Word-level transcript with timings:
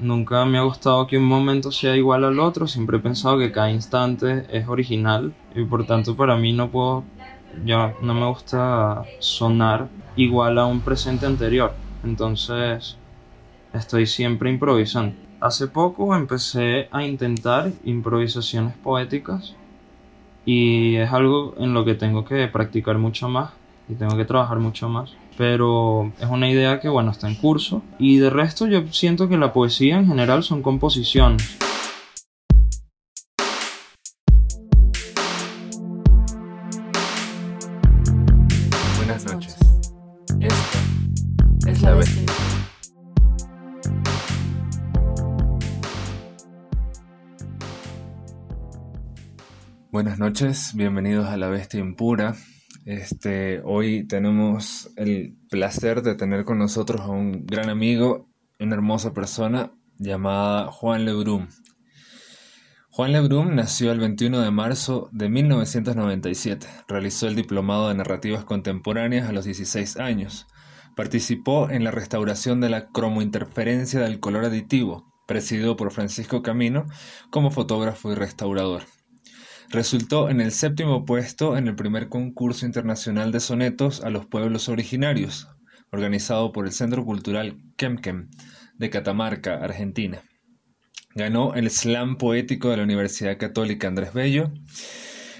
Nunca 0.00 0.44
me 0.44 0.58
ha 0.58 0.62
gustado 0.62 1.08
que 1.08 1.18
un 1.18 1.24
momento 1.24 1.72
sea 1.72 1.96
igual 1.96 2.24
al 2.24 2.38
otro, 2.38 2.68
siempre 2.68 2.98
he 2.98 3.00
pensado 3.00 3.36
que 3.36 3.50
cada 3.50 3.72
instante 3.72 4.46
es 4.52 4.68
original 4.68 5.34
y 5.56 5.64
por 5.64 5.86
tanto 5.86 6.14
para 6.14 6.36
mí 6.36 6.52
no 6.52 6.70
puedo, 6.70 7.02
ya 7.64 7.94
no 8.00 8.14
me 8.14 8.26
gusta 8.26 9.02
sonar 9.18 9.88
igual 10.14 10.58
a 10.58 10.66
un 10.66 10.82
presente 10.82 11.26
anterior. 11.26 11.74
Entonces 12.04 12.96
estoy 13.72 14.06
siempre 14.06 14.50
improvisando. 14.50 15.16
Hace 15.40 15.66
poco 15.66 16.14
empecé 16.14 16.88
a 16.92 17.02
intentar 17.02 17.72
improvisaciones 17.84 18.76
poéticas 18.76 19.56
y 20.44 20.94
es 20.94 21.12
algo 21.12 21.54
en 21.58 21.74
lo 21.74 21.84
que 21.84 21.96
tengo 21.96 22.24
que 22.24 22.46
practicar 22.46 22.98
mucho 22.98 23.28
más 23.28 23.50
y 23.88 23.94
tengo 23.94 24.16
que 24.16 24.24
trabajar 24.24 24.60
mucho 24.60 24.88
más. 24.88 25.10
Pero 25.38 26.12
es 26.18 26.28
una 26.28 26.50
idea 26.50 26.80
que, 26.80 26.88
bueno, 26.88 27.12
está 27.12 27.28
en 27.28 27.36
curso. 27.36 27.80
Y 27.96 28.18
de 28.18 28.28
resto 28.28 28.66
yo 28.66 28.82
siento 28.90 29.28
que 29.28 29.38
la 29.38 29.52
poesía 29.52 29.96
en 29.96 30.08
general 30.08 30.42
son 30.42 30.62
composiciones. 30.62 31.56
Buenas 38.96 39.24
noches. 39.32 39.56
Esta 40.40 41.70
es 41.70 41.82
la 41.82 41.94
bestia. 41.94 42.32
Buenas 49.92 50.18
noches, 50.18 50.72
bienvenidos 50.74 51.28
a 51.28 51.36
La 51.36 51.48
Bestia 51.48 51.78
Impura. 51.78 52.34
Este, 52.88 53.60
hoy 53.66 54.04
tenemos 54.04 54.88
el 54.96 55.36
placer 55.50 56.00
de 56.00 56.14
tener 56.14 56.46
con 56.46 56.58
nosotros 56.58 57.02
a 57.02 57.08
un 57.08 57.44
gran 57.44 57.68
amigo, 57.68 58.30
una 58.58 58.76
hermosa 58.76 59.12
persona 59.12 59.74
llamada 59.98 60.72
Juan 60.72 61.04
Lebrum. 61.04 61.48
Juan 62.88 63.12
Lebrum 63.12 63.54
nació 63.54 63.92
el 63.92 64.00
21 64.00 64.40
de 64.40 64.50
marzo 64.50 65.10
de 65.12 65.28
1997. 65.28 66.66
Realizó 66.88 67.28
el 67.28 67.34
diplomado 67.34 67.90
de 67.90 67.94
narrativas 67.94 68.46
contemporáneas 68.46 69.28
a 69.28 69.32
los 69.32 69.44
16 69.44 69.98
años. 69.98 70.46
Participó 70.96 71.68
en 71.68 71.84
la 71.84 71.90
restauración 71.90 72.62
de 72.62 72.70
la 72.70 72.86
cromointerferencia 72.86 74.00
del 74.00 74.18
color 74.18 74.46
aditivo, 74.46 75.12
presidido 75.26 75.76
por 75.76 75.90
Francisco 75.90 76.40
Camino 76.40 76.86
como 77.28 77.50
fotógrafo 77.50 78.10
y 78.10 78.14
restaurador. 78.14 78.84
Resultó 79.70 80.30
en 80.30 80.40
el 80.40 80.52
séptimo 80.52 81.04
puesto 81.04 81.56
en 81.58 81.68
el 81.68 81.74
primer 81.74 82.08
concurso 82.08 82.64
internacional 82.64 83.32
de 83.32 83.40
sonetos 83.40 84.02
a 84.02 84.08
los 84.08 84.24
pueblos 84.24 84.70
originarios, 84.70 85.48
organizado 85.90 86.52
por 86.52 86.64
el 86.64 86.72
Centro 86.72 87.04
Cultural 87.04 87.58
Kemkem 87.76 88.30
de 88.78 88.88
Catamarca, 88.88 89.56
Argentina. 89.56 90.22
Ganó 91.14 91.54
el 91.54 91.70
slam 91.70 92.16
poético 92.16 92.70
de 92.70 92.78
la 92.78 92.84
Universidad 92.84 93.36
Católica 93.36 93.88
Andrés 93.88 94.14
Bello. 94.14 94.52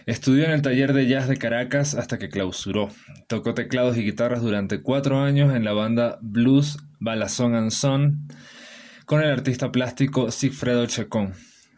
Estudió 0.05 0.45
en 0.45 0.51
el 0.51 0.63
taller 0.63 0.93
de 0.93 1.07
jazz 1.07 1.29
de 1.29 1.37
Caracas 1.37 1.95
hasta 1.95 2.19
que 2.19 2.29
clausuró. 2.29 2.89
Tocó 3.29 3.55
teclados 3.55 3.97
y 3.97 4.03
guitarras 4.03 4.43
durante 4.43 4.83
cuatro 4.83 5.23
años 5.23 5.55
en 5.55 5.65
la 5.65 5.73
banda 5.73 6.19
Blues 6.21 6.79
Balazón 6.99 7.55
and 7.55 7.71
Son 7.71 8.29
con 9.07 9.23
el 9.23 9.31
artista 9.31 9.73
plástico 9.73 10.31
Sigfredo 10.31 10.85
Chacón. 10.87 11.33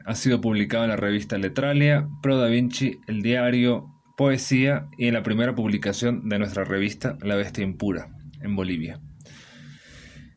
Ha 0.04 0.14
sido 0.14 0.40
publicado 0.40 0.84
en 0.84 0.90
la 0.90 0.96
revista 0.96 1.38
Letralia, 1.38 2.08
Pro 2.22 2.38
Da 2.38 2.48
Vinci, 2.48 2.98
El 3.06 3.22
Diario, 3.22 3.86
Poesía 4.16 4.86
y 4.98 5.06
en 5.06 5.14
la 5.14 5.22
primera 5.22 5.54
publicación 5.54 6.28
de 6.28 6.38
nuestra 6.38 6.64
revista 6.64 7.16
La 7.22 7.36
Bestia 7.36 7.64
Impura, 7.64 8.08
en 8.42 8.56
Bolivia. 8.56 9.00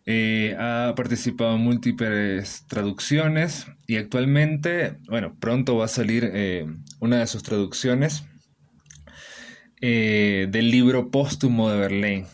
Eh, 0.06 0.56
ha 0.60 0.94
participado 0.98 1.56
en 1.56 1.62
múltiples 1.62 2.66
traducciones 2.68 3.68
y 3.88 3.96
actualmente, 3.96 4.98
bueno, 5.08 5.38
pronto 5.40 5.78
va 5.78 5.86
a 5.86 5.90
salir 5.90 6.30
eh, 6.34 6.66
una 7.00 7.20
de 7.20 7.28
sus 7.28 7.42
traducciones 7.44 8.26
eh, 9.82 10.48
del 10.50 10.72
libro 10.72 11.10
póstumo 11.10 11.70
de 11.70 11.78
Berlín. 11.78 12.26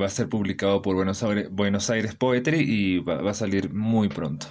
va 0.00 0.06
a 0.06 0.10
ser 0.10 0.28
publicado 0.28 0.80
por 0.82 0.96
Buenos 0.96 1.90
Aires, 1.90 2.14
Poetry 2.14 2.60
y 2.60 2.98
va 3.00 3.30
a 3.30 3.34
salir 3.34 3.72
muy 3.72 4.08
pronto. 4.08 4.46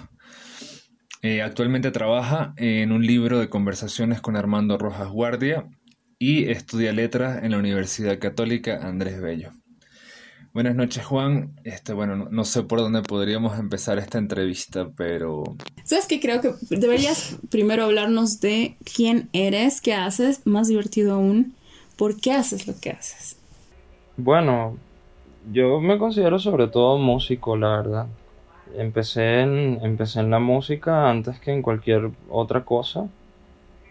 Eh, 1.24 1.40
actualmente 1.40 1.90
trabaja 1.90 2.52
en 2.58 2.92
un 2.92 3.06
libro 3.06 3.38
de 3.38 3.48
conversaciones 3.48 4.20
con 4.20 4.36
Armando 4.36 4.76
Rojas 4.76 5.08
Guardia 5.08 5.66
y 6.18 6.50
estudia 6.50 6.92
letras 6.92 7.42
en 7.42 7.52
la 7.52 7.56
Universidad 7.56 8.18
Católica 8.18 8.86
Andrés 8.86 9.22
Bello. 9.22 9.52
Buenas 10.52 10.74
noches, 10.74 11.02
Juan. 11.02 11.58
Este, 11.64 11.94
bueno, 11.94 12.14
no, 12.14 12.28
no, 12.28 12.44
sé 12.44 12.64
por 12.64 12.80
dónde 12.80 13.00
podríamos 13.00 13.58
empezar 13.58 13.96
esta 13.98 14.18
entrevista, 14.18 14.90
pero... 14.94 15.44
¿Sabes 15.82 16.06
qué? 16.06 16.20
Creo 16.20 16.42
que 16.42 16.52
deberías 16.68 17.38
primero 17.48 17.84
hablarnos 17.84 18.40
de 18.40 18.76
quién 18.94 19.30
eres, 19.32 19.80
qué 19.80 19.94
haces, 19.94 20.46
más 20.46 20.68
divertido 20.68 21.14
aún, 21.14 21.54
por 21.96 22.20
qué 22.20 22.32
haces 22.32 22.66
lo 22.66 22.78
que 22.78 22.90
haces. 22.90 23.38
Bueno, 24.18 24.76
yo 25.50 25.80
me 25.80 25.96
considero 25.96 26.38
sobre 26.38 26.68
todo 26.68 26.98
músico, 26.98 27.56
la 27.56 27.78
verdad 27.78 28.08
empecé 28.76 29.40
en, 29.40 29.78
empecé 29.82 30.20
en 30.20 30.30
la 30.30 30.38
música 30.38 31.08
antes 31.10 31.38
que 31.40 31.52
en 31.52 31.62
cualquier 31.62 32.10
otra 32.28 32.64
cosa, 32.64 33.08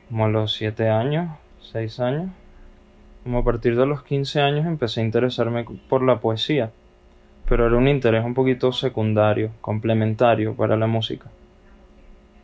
como 0.10 0.26
a 0.26 0.30
los 0.30 0.54
7 0.54 0.90
años, 0.90 1.30
6 1.72 2.00
años. 2.00 2.30
Como 3.24 3.40
a 3.40 3.44
partir 3.44 3.78
de 3.78 3.86
los 3.86 4.04
15 4.04 4.42
años 4.42 4.66
empecé 4.66 5.02
a 5.02 5.06
interesarme 5.06 5.66
por 5.88 6.04
la 6.04 6.20
poesía, 6.20 6.72
pero 7.48 7.68
era 7.68 7.78
un 7.78 7.88
interés 7.88 8.26
un 8.26 8.34
poquito 8.34 8.72
secundario, 8.72 9.52
complementario 9.62 10.56
para 10.56 10.76
la 10.76 10.88
música. 10.88 11.30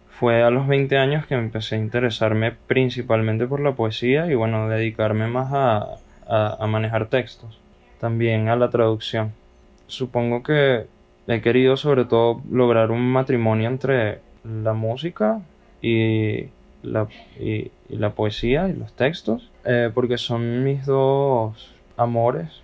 Fue 0.10 0.44
a 0.44 0.50
los 0.50 0.68
20 0.68 0.98
años 0.98 1.26
que 1.26 1.36
empecé 1.36 1.76
a 1.76 1.80
interesarme 1.80 2.52
principalmente 2.52 3.48
por 3.48 3.60
la 3.60 3.74
poesía 3.74 4.28
y 4.28 4.36
bueno, 4.36 4.68
dedicarme 4.70 5.28
más 5.28 5.52
a, 5.54 5.96
a, 6.28 6.58
a 6.60 6.68
manejar 6.68 7.08
textos, 7.08 7.60
también 8.00 8.50
a 8.50 8.56
la 8.56 8.70
traducción. 8.70 9.34
Supongo 9.88 10.44
que 10.44 10.88
he 11.36 11.42
querido 11.42 11.78
sobre 11.78 12.06
todo 12.06 12.42
lograr 12.52 12.92
un 12.92 13.12
matrimonio 13.12 13.70
entre 13.70 14.20
la 14.44 14.74
música 14.74 15.42
y 15.82 16.48
la, 16.82 17.08
y, 17.40 17.72
la 17.90 18.12
poesía 18.12 18.68
y 18.68 18.74
los 18.74 18.94
textos, 18.94 19.52
eh, 19.64 19.92
porque 19.94 20.18
son 20.18 20.64
mis 20.64 20.86
dos 20.86 21.76
amores 21.98 22.64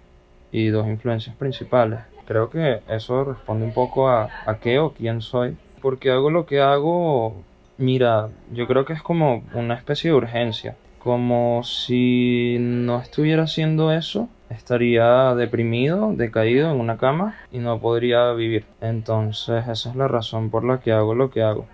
y 0.52 0.68
dos 0.68 0.88
influencias 0.88 1.36
principales. 1.36 2.00
Creo 2.26 2.50
que 2.50 2.80
eso 2.90 3.24
responde 3.24 3.66
un 3.66 3.74
poco 3.74 4.10
a, 4.10 4.30
a 4.46 4.58
qué 4.60 4.80
o 4.80 4.94
quién 4.94 5.22
soy. 5.22 5.58
Porque 5.82 6.10
hago 6.10 6.32
lo 6.32 6.48
que 6.48 6.60
hago, 6.60 7.36
mira, 7.78 8.30
yo 8.52 8.66
creo 8.66 8.86
que 8.86 8.94
es 8.94 9.04
como 9.04 9.44
una 9.54 9.76
especie 9.76 10.10
de 10.10 10.18
urgencia. 10.18 10.76
Como 10.98 11.62
si 11.64 12.58
no 12.60 13.00
estuviera 13.00 13.44
haciendo 13.44 13.92
eso, 13.92 14.28
estaría 14.50 15.36
deprimido, 15.36 16.14
decaído 16.14 16.72
en 16.72 16.80
una 16.80 16.98
cama 16.98 17.36
y 17.52 17.60
no 17.60 17.80
podría 17.80 18.32
vivir. 18.34 18.66
Entonces 18.82 19.68
esa 19.68 19.90
es 19.90 19.96
la 19.96 20.08
razón 20.08 20.50
por 20.50 20.64
la 20.64 20.80
que 20.80 20.92
hago 20.92 21.16
lo 21.16 21.30
que 21.30 21.42
hago. 21.42 21.66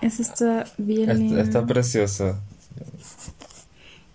Eso 0.00 0.22
está 0.22 0.64
bien. 0.78 1.10
Está, 1.10 1.40
está 1.40 1.66
precioso. 1.66 2.38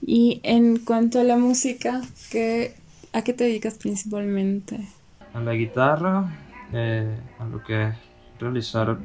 Y 0.02 0.40
en 0.44 0.78
cuanto 0.78 1.20
a 1.20 1.24
la 1.24 1.38
música, 1.38 2.02
¿qué, 2.32 2.76
¿a 3.14 3.22
qué 3.24 3.34
te 3.34 3.44
dedicas 3.44 3.76
principalmente? 3.76 4.80
A 5.34 5.40
la 5.42 5.54
guitarra, 5.54 6.26
eh, 6.74 7.16
a 7.38 7.46
lo 7.46 7.64
que 7.64 7.90
es 7.90 7.96
realizar 8.40 8.98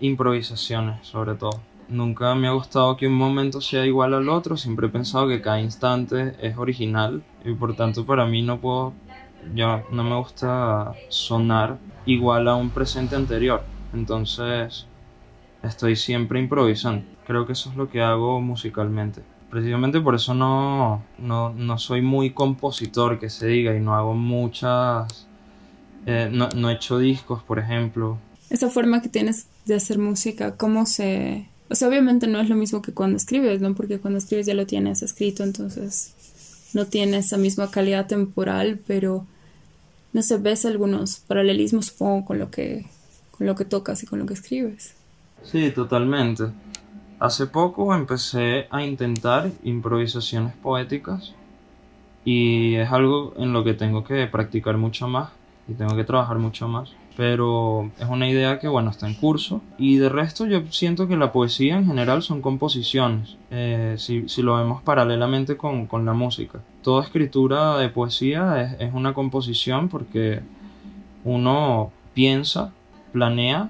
improvisaciones 0.00 1.06
sobre 1.06 1.34
todo. 1.34 1.60
Nunca 1.90 2.36
me 2.36 2.46
ha 2.46 2.52
gustado 2.52 2.96
que 2.96 3.08
un 3.08 3.14
momento 3.14 3.60
sea 3.60 3.84
igual 3.84 4.14
al 4.14 4.28
otro, 4.28 4.56
siempre 4.56 4.86
he 4.86 4.90
pensado 4.90 5.26
que 5.26 5.42
cada 5.42 5.60
instante 5.60 6.36
es 6.40 6.56
original 6.56 7.24
y 7.44 7.52
por 7.52 7.74
tanto 7.74 8.06
para 8.06 8.26
mí 8.26 8.42
no 8.42 8.60
puedo, 8.60 8.92
ya 9.56 9.82
no 9.90 10.04
me 10.04 10.14
gusta 10.16 10.94
sonar 11.08 11.78
igual 12.06 12.46
a 12.46 12.54
un 12.54 12.70
presente 12.70 13.16
anterior. 13.16 13.64
Entonces 13.92 14.86
estoy 15.64 15.96
siempre 15.96 16.38
improvisando. 16.38 17.04
Creo 17.26 17.44
que 17.44 17.54
eso 17.54 17.70
es 17.70 17.76
lo 17.76 17.90
que 17.90 18.00
hago 18.02 18.40
musicalmente. 18.40 19.22
Precisamente 19.50 20.00
por 20.00 20.14
eso 20.14 20.32
no, 20.32 21.02
no, 21.18 21.52
no 21.52 21.76
soy 21.76 22.02
muy 22.02 22.30
compositor 22.30 23.18
que 23.18 23.30
se 23.30 23.48
diga 23.48 23.74
y 23.74 23.80
no 23.80 23.96
hago 23.96 24.14
muchas... 24.14 25.26
Eh, 26.06 26.30
no, 26.32 26.48
no 26.50 26.70
he 26.70 26.74
hecho 26.74 26.98
discos, 26.98 27.42
por 27.42 27.58
ejemplo. 27.58 28.16
Esa 28.48 28.70
forma 28.70 29.02
que 29.02 29.08
tienes 29.08 29.48
de 29.66 29.74
hacer 29.74 29.98
música, 29.98 30.56
¿cómo 30.56 30.86
se, 30.86 31.49
o 31.70 31.74
sea, 31.76 31.88
obviamente 31.88 32.26
no 32.26 32.40
es 32.40 32.48
lo 32.48 32.56
mismo 32.56 32.82
que 32.82 32.92
cuando 32.92 33.16
escribes, 33.16 33.60
¿no? 33.60 33.74
Porque 33.74 34.00
cuando 34.00 34.18
escribes 34.18 34.46
ya 34.46 34.54
lo 34.54 34.66
tienes 34.66 35.02
escrito, 35.02 35.44
entonces 35.44 36.14
no 36.74 36.86
tiene 36.86 37.18
esa 37.18 37.36
misma 37.36 37.70
calidad 37.70 38.08
temporal, 38.08 38.80
pero 38.86 39.24
no 40.12 40.22
sé, 40.22 40.38
ves 40.38 40.66
algunos 40.66 41.20
paralelismos, 41.20 41.86
supongo, 41.86 42.24
con 42.24 42.38
lo 42.40 42.50
que, 42.50 42.86
con 43.30 43.46
lo 43.46 43.54
que 43.54 43.64
tocas 43.64 44.02
y 44.02 44.06
con 44.06 44.18
lo 44.18 44.26
que 44.26 44.34
escribes. 44.34 44.94
Sí, 45.44 45.70
totalmente. 45.70 46.44
Hace 47.20 47.46
poco 47.46 47.94
empecé 47.94 48.66
a 48.70 48.84
intentar 48.84 49.52
improvisaciones 49.62 50.54
poéticas 50.56 51.34
y 52.24 52.74
es 52.74 52.90
algo 52.90 53.34
en 53.36 53.52
lo 53.52 53.62
que 53.62 53.74
tengo 53.74 54.02
que 54.02 54.26
practicar 54.26 54.76
mucho 54.76 55.06
más 55.06 55.30
y 55.68 55.74
tengo 55.74 55.94
que 55.94 56.04
trabajar 56.04 56.38
mucho 56.38 56.66
más. 56.66 56.90
Pero 57.20 57.90
es 57.98 58.08
una 58.08 58.30
idea 58.30 58.58
que 58.58 58.66
bueno 58.66 58.88
está 58.88 59.06
en 59.06 59.12
curso. 59.12 59.60
Y 59.76 59.98
de 59.98 60.08
resto 60.08 60.46
yo 60.46 60.62
siento 60.70 61.06
que 61.06 61.18
la 61.18 61.32
poesía 61.32 61.76
en 61.76 61.84
general 61.84 62.22
son 62.22 62.40
composiciones 62.40 63.36
eh, 63.50 63.96
si, 63.98 64.24
lo 64.40 64.56
vemos 64.56 64.80
paralelamente 64.80 65.58
con, 65.58 65.86
la 66.06 66.14
música. 66.14 66.60
Toda 66.82 67.04
escritura 67.04 67.76
de 67.76 67.90
poesía 67.90 68.62
es, 68.62 68.88
es, 68.88 68.94
una 68.94 69.12
composición 69.12 69.90
porque 69.90 70.40
uno 71.22 71.92
piensa 72.14 72.72
planea 73.12 73.68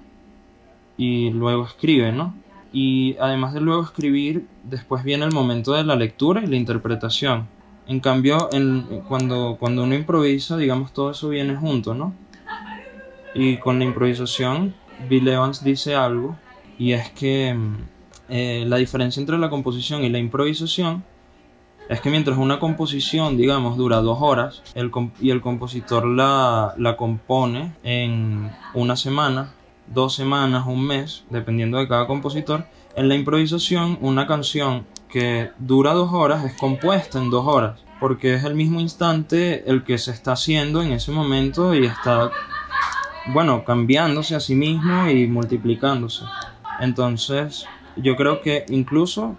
y 0.96 1.30
luego 1.30 1.64
escribe 1.64 2.12
no 2.12 2.34
y 2.72 3.16
además 3.18 3.52
de 3.52 3.62
luego 3.62 3.82
escribir 3.82 4.46
después 4.62 5.02
viene 5.02 5.24
el 5.24 5.32
momento 5.32 5.72
de 5.72 5.82
la 5.82 5.96
lectura 5.96 6.40
y 6.40 6.46
la 6.46 6.54
interpretación. 6.54 7.48
En 7.88 7.98
cambio 7.98 8.48
cuando, 9.08 9.56
cuando 9.58 9.82
uno 9.82 9.96
improvisa 9.96 10.56
digamos 10.56 10.92
todo 10.92 11.10
eso 11.10 11.30
viene 11.30 11.56
junto 11.56 11.94
no 11.94 12.14
y 13.34 13.56
con 13.58 13.78
la 13.78 13.84
improvisación, 13.84 14.74
Bill 15.08 15.28
Evans 15.28 15.62
dice 15.64 15.94
algo, 15.94 16.36
y 16.78 16.92
es 16.92 17.10
que 17.10 17.54
mm, 17.54 17.76
eh, 18.28 18.64
la 18.66 18.76
diferencia 18.76 19.20
entre 19.20 19.38
la 19.38 19.50
composición 19.50 20.04
y 20.04 20.08
la 20.08 20.18
improvisación 20.18 21.04
es 21.88 22.00
que 22.00 22.10
mientras 22.10 22.38
una 22.38 22.60
composición, 22.60 23.36
digamos, 23.36 23.76
dura 23.76 24.00
dos 24.00 24.18
horas 24.20 24.62
el 24.74 24.92
y 25.20 25.30
el 25.30 25.40
compositor 25.40 26.06
la, 26.06 26.74
la 26.78 26.96
compone 26.96 27.74
en 27.82 28.50
una 28.74 28.94
semana, 28.94 29.52
dos 29.88 30.14
semanas, 30.14 30.66
un 30.68 30.86
mes, 30.86 31.24
dependiendo 31.30 31.78
de 31.78 31.88
cada 31.88 32.06
compositor, 32.06 32.64
en 32.94 33.08
la 33.08 33.16
improvisación 33.16 33.98
una 34.00 34.26
canción 34.26 34.86
que 35.08 35.50
dura 35.58 35.92
dos 35.92 36.12
horas 36.12 36.44
es 36.44 36.54
compuesta 36.54 37.18
en 37.18 37.30
dos 37.30 37.46
horas, 37.46 37.80
porque 37.98 38.34
es 38.34 38.44
el 38.44 38.54
mismo 38.54 38.80
instante 38.80 39.68
el 39.68 39.82
que 39.82 39.98
se 39.98 40.12
está 40.12 40.32
haciendo 40.32 40.82
en 40.82 40.92
ese 40.92 41.10
momento 41.10 41.74
y 41.74 41.86
está 41.86 42.30
bueno, 43.26 43.64
cambiándose 43.64 44.34
a 44.34 44.40
sí 44.40 44.54
mismo 44.54 45.08
y 45.08 45.26
multiplicándose. 45.26 46.24
Entonces, 46.80 47.66
yo 47.96 48.16
creo 48.16 48.40
que 48.40 48.64
incluso 48.68 49.36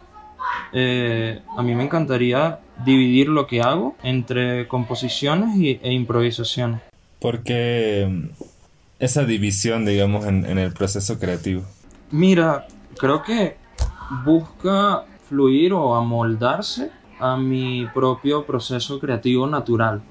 eh, 0.73 1.41
a 1.57 1.63
mí 1.63 1.75
me 1.75 1.83
encantaría 1.83 2.59
dividir 2.85 3.29
lo 3.29 3.47
que 3.47 3.61
hago 3.61 3.95
entre 4.03 4.67
composiciones 4.67 5.55
y, 5.57 5.79
e 5.81 5.93
improvisaciones. 5.93 6.81
Porque 7.19 8.07
mm, 8.09 8.43
esa 8.99 9.25
división, 9.25 9.85
digamos, 9.85 10.25
en, 10.25 10.45
en 10.45 10.57
el 10.57 10.73
proceso 10.73 11.19
creativo. 11.19 11.63
Mira, 12.11 12.67
creo 12.97 13.23
que 13.23 13.57
busca 14.25 15.05
fluir 15.27 15.73
o 15.73 15.95
amoldarse 15.95 16.91
a 17.19 17.37
mi 17.37 17.87
propio 17.93 18.45
proceso 18.45 18.99
creativo 18.99 19.47
natural 19.47 20.01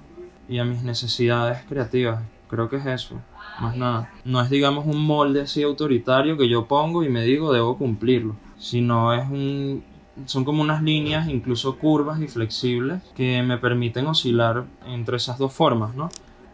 y 0.48 0.58
a 0.58 0.64
mis 0.64 0.82
necesidades 0.82 1.62
creativas. 1.68 2.22
Creo 2.48 2.68
que 2.68 2.76
es 2.76 2.86
eso 2.86 3.20
más 3.60 3.76
nada. 3.76 4.10
No 4.24 4.40
es, 4.40 4.50
digamos, 4.50 4.86
un 4.86 5.04
molde 5.04 5.42
así 5.42 5.62
autoritario 5.62 6.36
que 6.36 6.48
yo 6.48 6.66
pongo 6.66 7.04
y 7.04 7.08
me 7.08 7.22
digo 7.24 7.52
debo 7.52 7.76
cumplirlo, 7.76 8.36
sino 8.58 9.12
es 9.14 9.28
un... 9.28 9.84
Son 10.26 10.44
como 10.44 10.60
unas 10.60 10.82
líneas, 10.82 11.28
incluso 11.28 11.78
curvas 11.78 12.20
y 12.20 12.28
flexibles, 12.28 13.02
que 13.14 13.42
me 13.42 13.56
permiten 13.56 14.06
oscilar 14.06 14.66
entre 14.86 15.16
esas 15.16 15.38
dos 15.38 15.52
formas, 15.52 15.94
¿no? 15.94 16.10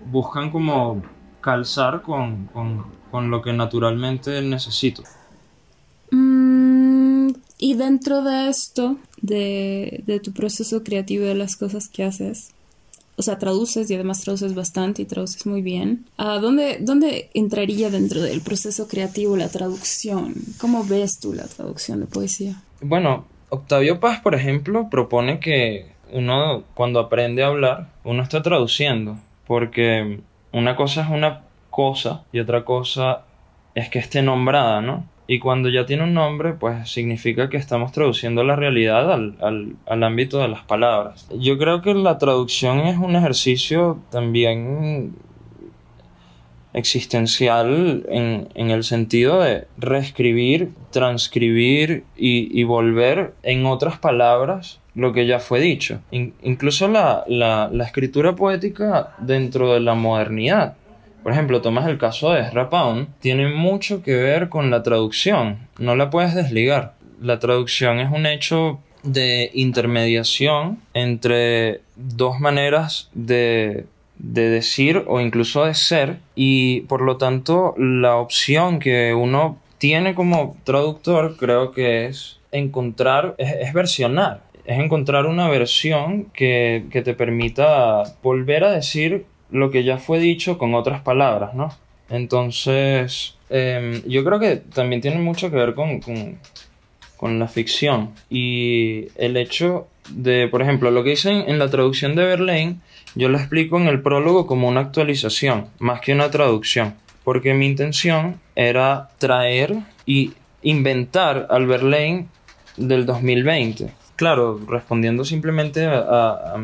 Buscan 0.09 0.51
como 0.51 1.03
calzar 1.41 2.03
con, 2.03 2.49
con, 3.11 3.31
lo 3.31 3.41
que 3.41 3.53
naturalmente 3.53 4.43
necesito. 4.43 5.03
Mm, 6.11 7.31
y 7.59 7.75
dentro 7.75 8.23
de 8.23 8.49
esto, 8.51 8.99
de, 9.23 10.05
de 10.07 10.21
tu 10.21 10.33
proceso 10.33 10.85
creativo, 10.85 11.25
de 11.25 11.35
las 11.35 11.57
cosas 11.57 11.89
que 11.89 12.05
haces, 12.05 12.53
o 13.17 13.23
sea, 13.23 13.39
traduces 13.39 13.91
y 13.91 13.95
además 13.95 14.21
traduces 14.21 14.55
bastante 14.55 15.03
y 15.03 15.05
traduces 15.07 15.47
muy 15.47 15.63
bien. 15.63 16.07
¿A 16.19 16.39
dónde, 16.39 16.79
dónde 16.81 17.31
entraría 17.35 17.91
dentro 17.91 18.21
del 18.21 18.43
proceso 18.43 18.89
creativo 18.89 19.37
la 19.37 19.49
traducción? 19.49 20.35
¿Cómo 20.59 20.85
ves 20.85 21.19
tú 21.19 21.33
la 21.33 21.45
traducción 21.45 22.01
de 22.01 22.07
poesía? 22.07 22.63
Bueno, 22.81 23.27
Octavio 23.49 24.01
Paz, 24.01 24.21
por 24.21 24.35
ejemplo, 24.35 24.89
propone 24.91 25.41
que 25.41 25.93
uno 26.13 26.65
cuando 26.75 27.01
aprende 27.01 27.43
a 27.43 27.49
hablar, 27.49 27.89
uno 28.05 28.23
está 28.23 28.43
traduciendo, 28.43 29.19
porque 29.47 30.21
una 30.53 30.77
cosa 30.77 31.03
es 31.03 31.11
una 31.11 31.43
cosa 31.71 32.25
y 32.33 32.41
otra 32.41 32.65
cosa 32.65 33.23
es 33.75 33.89
que 33.89 33.99
esté 33.99 34.23
nombrada, 34.23 34.81
¿no? 34.81 35.05
Y 35.29 35.41
cuando 35.41 35.69
ya 35.69 35.87
tiene 35.87 36.05
un 36.05 36.15
nombre, 36.15 36.53
pues 36.53 36.89
significa 36.89 37.49
que 37.51 37.57
estamos 37.57 37.91
traduciendo 37.93 38.45
la 38.45 38.55
realidad 38.55 39.13
al, 39.13 39.77
ámbito 39.87 40.39
de 40.39 40.49
las 40.49 40.63
palabras. 40.63 41.29
Yo 41.37 41.59
creo 41.59 41.83
que 41.83 41.95
la 41.95 42.19
traducción 42.19 42.81
es 42.81 42.97
un 42.97 43.17
ejercicio 43.17 43.99
también 44.11 45.17
existencial 46.75 48.05
en, 48.09 48.71
el 48.71 48.85
sentido 48.85 49.41
de 49.41 49.67
reescribir, 49.79 50.71
transcribir 50.91 52.05
y, 52.17 52.63
volver 52.65 53.35
en 53.43 53.67
otras 53.67 53.99
palabras 53.99 54.81
lo 54.95 55.13
que 55.13 55.27
ya 55.27 55.41
fue 55.41 55.61
dicho. 55.61 56.01
incluso 56.11 56.87
la, 56.89 57.25
la 57.27 57.85
escritura 57.85 58.37
poética 58.37 59.15
dentro 59.19 59.75
de 59.75 59.81
la 59.81 59.95
modernidad 59.95 60.77
por 61.27 61.33
ejemplo, 61.33 61.61
tomas 61.61 61.89
el 61.89 61.99
caso 61.99 62.31
de 62.31 62.43
Ezra 62.43 62.71
Pound, 62.71 63.09
tiene 63.19 63.49
mucho 63.49 64.01
que 64.01 64.15
ver 64.15 64.49
con 64.49 64.71
la 64.71 64.85
traducción, 64.85 65.59
no 65.77 65.97
la 65.97 66.09
puedes 66.09 66.37
desligar. 66.37 66.95
La 67.21 67.41
traducción 67.41 67.99
es 67.99 68.13
un 68.13 68.27
hecho 68.27 68.79
de 69.03 69.51
intermediación 69.53 70.79
entre 70.95 71.81
dos 71.97 72.39
maneras 72.39 73.11
de, 73.13 73.87
de 74.21 74.51
decir 74.51 75.03
o 75.09 75.21
incluso 75.21 75.65
de 75.65 75.75
ser 75.75 76.19
y 76.37 76.83
por 76.83 77.03
lo 77.03 77.17
tanto 77.17 77.75
la 77.77 78.15
opción 78.15 78.79
que 78.79 79.13
uno 79.13 79.59
tiene 79.79 80.15
como 80.15 80.57
traductor 80.63 81.37
creo 81.37 81.73
que 81.73 82.07
es 82.07 82.39
encontrar, 82.53 83.35
es, 83.39 83.73
versionar, 83.73 84.43
es 84.65 84.79
encontrar 84.79 85.27
una 85.27 85.49
versión 85.49 86.27
que, 86.27 86.85
que 86.93 87.03
te 87.03 87.15
permita 87.15 88.05
volver 88.23 88.63
a 88.63 88.71
decir 88.71 89.27
lo 89.51 89.71
que 89.71 89.85
ya 89.85 89.99
fue 89.99 90.19
dicho 90.19 90.59
con 90.59 90.75
otras 90.75 91.01
palabras, 91.01 91.55
¿no? 91.55 91.71
Entonces, 92.09 93.35
em, 93.51 94.03
yo 94.07 94.25
creo 94.25 94.39
que 94.39 94.57
también 94.57 95.01
tiene 95.01 95.19
mucho 95.19 95.51
que 95.51 95.57
ver 95.57 95.75
con, 95.75 96.01
con, 96.01 96.39
la 97.39 97.49
ficción 97.49 98.11
y 98.31 99.09
el 99.17 99.37
hecho 99.37 99.89
de, 100.11 100.47
por 100.47 100.63
ejemplo, 100.63 100.93
lo 100.93 101.03
que 101.03 101.11
dicen 101.11 101.45
en 101.49 101.59
la 101.59 101.69
traducción 101.69 102.15
de 102.15 102.25
Verlaine, 102.25 102.77
yo 103.17 103.29
lo 103.29 103.39
explico 103.39 103.79
en 103.79 103.89
el 103.89 104.01
prólogo 104.01 104.47
como 104.47 104.69
una 104.69 104.81
actualización, 104.83 105.67
más 105.81 106.01
que 106.01 106.13
una 106.13 106.31
traducción, 106.31 106.95
porque 107.25 107.55
mi 107.55 107.67
intención 107.67 108.41
era 108.55 109.09
traer 109.19 109.75
y 110.05 110.35
inventar 110.63 111.49
al 111.51 111.67
Verlaine 111.67 112.29
del 112.77 113.07
2020. 113.07 113.91
Claro, 114.15 114.61
respondiendo 114.69 115.25
simplemente 115.25 115.85
a 115.87 116.55
a 116.55 116.63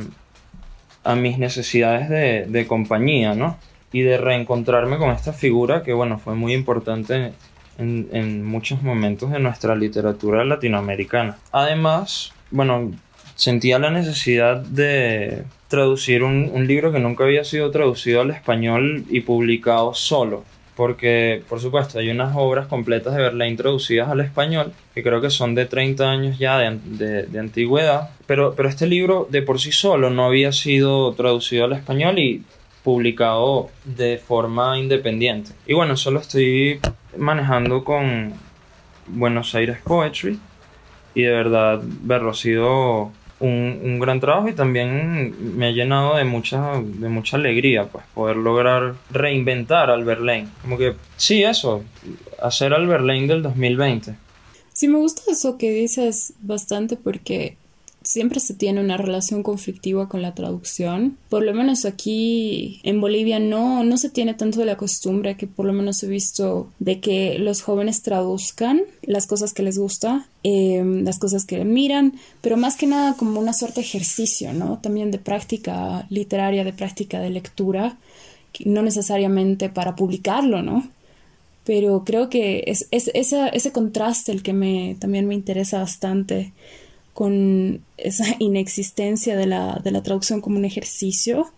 mis 1.16 1.38
necesidades 1.38 2.09
de, 2.09 2.66
compañía, 2.66 3.35
¿no? 3.35 3.59
Y 3.92 4.02
de 4.02 4.16
reencontrarme 4.18 4.99
con 4.99 5.11
esta 5.11 5.32
figura 5.32 5.82
que, 5.82 5.92
bueno, 5.92 6.18
fue 6.18 6.35
muy 6.35 6.54
importante 6.54 7.32
en, 7.78 8.44
muchos 8.44 8.82
momentos 8.82 9.30
de 9.30 9.40
nuestra 9.40 9.75
literatura 9.75 10.44
latinoamericana. 10.44 11.37
Además, 11.50 12.32
bueno, 12.50 12.92
sentía 13.35 13.78
la 13.78 13.90
necesidad 13.90 14.59
de 14.59 15.44
traducir 15.68 16.23
un, 16.23 16.66
libro 16.66 16.92
que 16.92 17.00
nunca 17.00 17.25
había 17.25 17.44
sido 17.44 17.71
traducido 17.71 18.21
al 18.21 18.30
español 18.30 19.04
y 19.11 19.21
publicado 19.21 19.94
solo 19.94 20.44
porque 20.76 21.43
por 21.49 21.61
supuesto 21.61 21.99
hay 21.99 22.11
unas 22.11 22.35
obras 22.37 22.67
completas 22.67 23.14
de 23.14 23.23
Verlaine 23.23 23.52
introducidas 23.52 24.09
al 24.09 24.21
español 24.21 24.73
que 24.95 25.02
creo 25.02 25.21
que 25.21 25.31
son 25.31 25.55
de 25.55 25.67
30 25.67 26.11
años 26.11 26.38
ya 26.38 26.59
de, 26.59 27.26
de, 27.26 27.38
antigüedad, 27.38 28.11
pero, 28.26 28.55
pero 28.55 28.69
este 28.69 28.87
libro 28.87 29.26
de 29.31 29.43
por 29.43 29.61
sí 29.61 29.73
solo 29.73 30.11
no 30.11 30.25
había 30.25 30.52
sido 30.52 31.12
traducido 31.14 31.64
al 31.64 31.73
español 31.73 32.19
y 32.19 32.43
publicado 32.83 33.71
de 33.85 34.19
forma 34.19 34.79
independiente. 34.79 35.52
Y 35.67 35.75
bueno, 35.75 35.95
eso 35.95 36.11
lo 36.11 36.21
estoy 36.21 36.81
manejando 37.17 37.85
con 37.85 38.33
Buenos 39.07 39.55
Aires 39.55 39.79
Poetry 39.85 40.38
y 41.14 41.23
de 41.23 41.31
verdad 41.31 41.81
verlo 41.83 42.31
ha 42.31 42.35
sido 42.35 43.12
un, 43.42 43.99
gran 43.99 44.20
trabajo 44.20 44.49
y 44.49 44.52
también 44.52 45.34
me 45.56 45.66
ha 45.66 45.70
llenado 45.70 46.16
de 46.16 46.25
mucha, 46.25 46.80
de 46.82 47.08
mucha 47.08 47.37
alegría, 47.37 47.87
pues, 47.87 48.04
poder 48.14 48.37
lograr 48.37 48.94
reinventar 49.11 49.90
al 49.90 50.04
Berlín. 50.04 50.50
Como 50.62 50.78
que, 50.78 50.94
sí, 51.16 51.42
eso, 51.42 51.84
hacer 52.40 52.72
al 52.72 52.87
Berlín 52.87 53.26
del 53.26 53.42
2020. 53.42 54.14
Sí, 54.72 54.88
me 54.88 54.99
gusta 54.99 55.22
eso 55.30 55.58
que 55.58 55.70
dices 55.70 56.34
bastante 56.40 56.96
porque 56.96 57.56
siempre 58.04 58.40
se 58.40 58.54
tiene 58.54 58.80
una 58.80 58.97
relación 58.97 59.42
conflictiva 59.42 60.09
con 60.09 60.23
la 60.23 60.35
traducción. 60.35 61.16
Por 61.28 61.44
lo 61.44 61.54
menos 61.54 61.85
aquí 61.85 62.80
en 62.82 63.00
Bolivia 63.00 63.38
no, 63.38 63.85
no 63.85 63.97
se 63.97 64.11
tiene 64.11 64.35
tanto 64.35 64.64
la 64.64 64.76
costumbre 64.76 65.37
que 65.37 65.47
por 65.47 65.66
lo 65.66 65.73
menos 65.73 66.02
he 66.02 66.09
visto 66.09 66.71
de 66.78 67.00
que 67.00 67.38
los 67.38 67.62
jóvenes 67.62 68.02
traduzcan 68.02 68.82
las 69.02 69.26
cosas 69.26 69.52
que 69.52 69.62
les 69.62 69.78
gusta, 69.78 70.28
em, 70.42 71.04
las 71.04 71.18
cosas 71.18 71.44
que 71.44 71.64
miran, 71.64 72.14
pero 72.40 72.56
más 72.56 72.76
que 72.76 72.87
nada 72.87 73.14
como 73.16 73.40
una 73.40 73.52
suerte 73.52 73.80
de 73.80 73.87
ejercicio, 73.87 74.52
¿no? 74.52 74.78
También 74.78 75.11
de 75.11 75.18
práctica 75.18 76.06
literaria, 76.11 76.64
de 76.64 76.73
práctica 76.73 77.21
de 77.21 77.30
lectura 77.30 77.97
no 78.64 78.82
necesariamente 78.82 79.68
para 79.68 79.97
publicarlo, 79.97 80.62
¿no? 80.62 80.88
Pero 81.64 82.02
creo 82.04 82.28
que 82.28 82.64
es, 82.66 82.88
es 82.90 83.11
ese 83.14 83.73
contraste 83.73 84.32
el 84.32 84.42
que 84.42 84.52
me, 84.52 84.97
también 84.99 85.26
me 85.26 85.35
interesa 85.35 85.78
bastante 85.78 86.52
con 87.14 87.83
esa 87.97 88.25
inexistencia 88.38 89.37
de 89.37 89.47
la, 89.47 89.81
de 89.83 89.90
la 89.90 90.02
traducción 90.02 90.40
como 90.40 90.59
un 90.59 90.64
ejercicio 90.64 91.50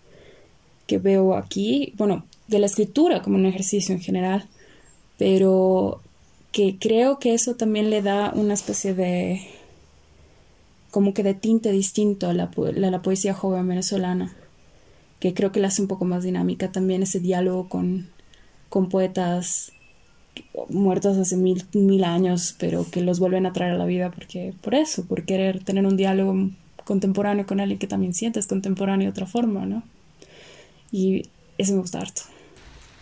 que 0.86 0.98
veo 0.98 1.34
aquí, 1.34 1.94
bueno, 1.96 2.26
de 2.48 2.58
la 2.58 2.66
escritura 2.66 3.22
como 3.22 3.36
un 3.36 3.46
ejercicio 3.46 3.94
en 3.94 4.00
general, 4.00 4.48
pero 5.16 6.00
que 6.52 6.78
creo 6.78 7.18
que 7.18 7.34
eso 7.34 7.56
también 7.56 7.90
le 7.90 8.02
da 8.02 8.32
una 8.34 8.54
especie 8.54 8.94
de 8.94 9.40
como 10.90 11.12
que 11.12 11.24
de 11.24 11.34
tinte 11.34 11.72
distinto 11.72 12.28
a 12.28 12.34
la, 12.34 12.50
la, 12.56 13.02
poesía 13.02 13.34
joven 13.34 13.66
venezolana, 13.66 14.36
que 15.18 15.34
creo 15.34 15.50
que 15.50 15.58
la 15.58 15.68
hace 15.68 15.82
un 15.82 15.88
poco 15.88 16.04
más 16.04 16.22
dinámica 16.22 16.70
también 16.70 17.02
ese 17.02 17.18
diálogo 17.18 17.68
con, 17.68 18.10
con 18.68 18.88
poetas 18.88 19.72
muertos 20.68 21.16
hace 21.16 21.36
mil, 21.36 21.64
mil 21.72 22.04
años, 22.04 22.54
pero 22.58 22.86
que 22.90 23.00
los 23.00 23.18
vuelven 23.18 23.46
a 23.46 23.52
traer 23.52 23.74
a 23.74 23.78
la 23.78 23.86
vida 23.86 24.10
porque, 24.10 24.54
por 24.60 24.74
eso, 24.74 25.04
por 25.06 25.24
querer 25.24 25.62
tener 25.62 25.86
un 25.86 25.96
diálogo 25.96 26.50
contemporáneo 26.84 27.46
con 27.46 27.60
alguien 27.60 27.78
que 27.78 27.86
también 27.86 28.14
sientes 28.14 28.46
contemporáneo 28.46 29.06
de 29.06 29.10
otra 29.10 29.26
forma, 29.26 29.66
¿no? 29.66 29.82
Y 30.92 31.28
eso 31.58 31.72
me 31.72 31.80
gusta 31.80 32.00
harto. 32.00 32.22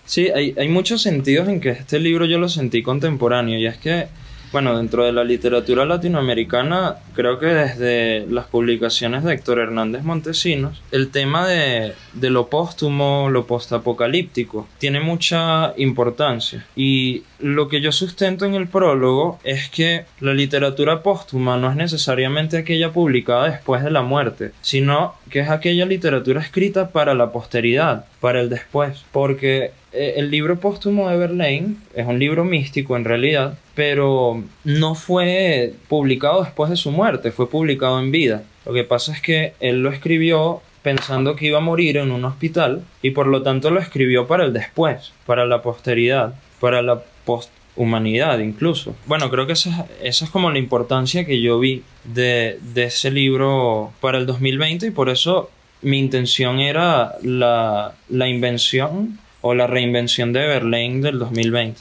Sí, 0.05 0.29
hay, 0.31 0.55
hay 0.59 0.69
muchos 0.69 1.03
sentidos 1.03 1.49
en 1.49 1.61
que 1.61 1.71
este 1.71 2.01
libro 2.01 2.27
yo 2.27 2.39
lo 2.39 2.49
sentí 2.49 2.83
contemporáneo 2.83 3.59
y 3.59 3.67
es 3.67 3.77
que 3.79 4.09
bueno, 4.53 4.77
dentro 4.77 5.05
de 5.05 5.13
la 5.13 5.25
literatura 5.25 5.87
latinoamericana, 5.87 6.97
creo 7.15 7.39
que 7.39 7.47
desde 7.47 8.27
las 8.27 8.47
publicaciones 8.47 9.25
de 9.25 9.33
Héctor 9.33 9.59
Hernández 9.59 10.03
Montesinos, 10.03 10.83
el 10.93 11.11
tema 11.11 11.49
de, 11.49 11.95
lo 12.21 12.49
póstumo, 12.49 13.31
lo 13.31 13.47
postapocalíptico, 13.47 14.69
tiene 14.79 15.01
mucha 15.01 15.73
importancia. 15.79 16.67
Y 16.77 17.23
lo 17.39 17.69
que 17.69 17.81
yo 17.81 17.93
sustento 17.93 18.45
en 18.45 18.55
el 18.55 18.69
prólogo 18.69 19.41
es 19.43 19.71
que 19.71 20.05
la 20.21 20.35
literatura 20.35 21.03
póstuma 21.03 21.57
no 21.57 21.71
es 21.71 21.77
necesariamente 21.77 22.59
aquella 22.59 22.93
publicada 22.93 23.51
después 23.51 23.83
de 23.83 23.91
la 23.91 24.03
muerte, 24.03 24.53
sino 24.61 25.15
que 25.31 25.41
es 25.41 25.49
aquella 25.49 25.87
literatura 25.87 26.41
escrita 26.41 26.91
para 26.91 27.15
la 27.15 27.33
posteridad, 27.33 28.05
para 28.21 28.41
el 28.41 28.51
después. 28.51 29.05
Porque 29.13 29.73
eh, 29.93 30.15
el 30.17 30.31
libro 30.31 30.59
póstumo 30.59 31.09
de 31.09 31.17
Verlaine 31.17 31.77
es 31.95 32.07
un 32.07 32.19
libro 32.19 32.45
místico 32.45 32.97
en 32.97 33.05
realidad, 33.05 33.59
pero 33.75 34.43
no 34.65 34.95
fue 34.95 35.75
publicado 35.89 36.43
después 36.43 36.71
de 36.71 36.77
su 36.77 36.91
muerte, 36.91 37.31
fue 37.31 37.49
publicado 37.49 38.01
en 38.01 38.11
vida. 38.11 38.43
Lo 38.65 38.73
que 38.73 38.85
pasa 38.85 39.13
es 39.13 39.21
que 39.21 39.55
él 39.61 39.83
lo 39.83 39.91
escribió 39.91 40.63
pensando 40.83 41.37
que 41.37 41.47
iba 41.47 41.59
a 41.59 41.63
morir 41.63 41.97
en 41.97 42.11
un 42.11 42.25
hospital 42.25 42.83
y 43.03 43.11
por 43.11 43.27
lo 43.27 43.43
tanto 43.43 43.71
lo 43.71 43.81
escribió 43.81 44.27
para 44.27 44.45
el 44.45 44.53
después, 44.53 45.13
para 45.27 45.45
la 45.47 45.63
posteridad, 45.63 46.35
para 46.61 46.83
la 46.83 47.03
posthumanidad 47.25 48.39
incluso. 48.41 48.95
Bueno, 49.07 49.31
creo 49.31 49.47
que 49.47 49.53
esa, 49.53 49.87
esa 50.03 50.25
es 50.25 50.31
como 50.31 50.51
la 50.51 50.59
importancia 50.59 51.25
que 51.25 51.41
yo 51.41 51.59
vi 51.59 51.83
de, 52.05 52.59
de 52.75 52.85
ese 52.85 53.11
libro 53.11 53.93
para 54.01 54.19
el 54.19 54.27
2020 54.27 54.87
y 54.87 54.91
por 54.91 55.09
eso 55.09 55.51
mi 55.83 55.99
intención 55.99 56.61
era 56.61 57.17
la, 57.23 57.95
la 58.09 58.29
invención 58.29 59.19
o 59.43 59.55
la 59.55 59.67
reinvención 59.67 60.33
de 60.33 60.47
Verlaine 60.47 61.03
del 61.03 61.19
2020. 61.19 61.81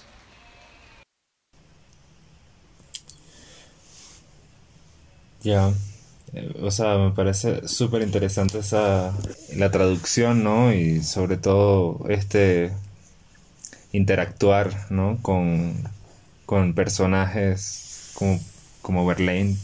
Ya, 5.44 5.72
eh, 6.34 6.53
o 6.62 6.70
sea, 6.72 6.98
me 6.98 7.12
parece 7.12 7.68
súper 7.68 8.03
interesante 8.03 8.60
esa, 8.60 9.13
la 9.56 9.72
traducción, 9.72 10.44
¿no? 10.44 10.74
Y 10.74 11.01
sobre 11.03 11.38
todo 11.38 12.06
este 12.10 12.72
interactuar, 13.91 14.91
¿no? 14.91 15.18
Con, 15.22 15.74
con 16.46 16.74
personajes 16.74 18.12
como, 18.15 18.39
como 18.82 19.06
Verlaine, 19.06 19.58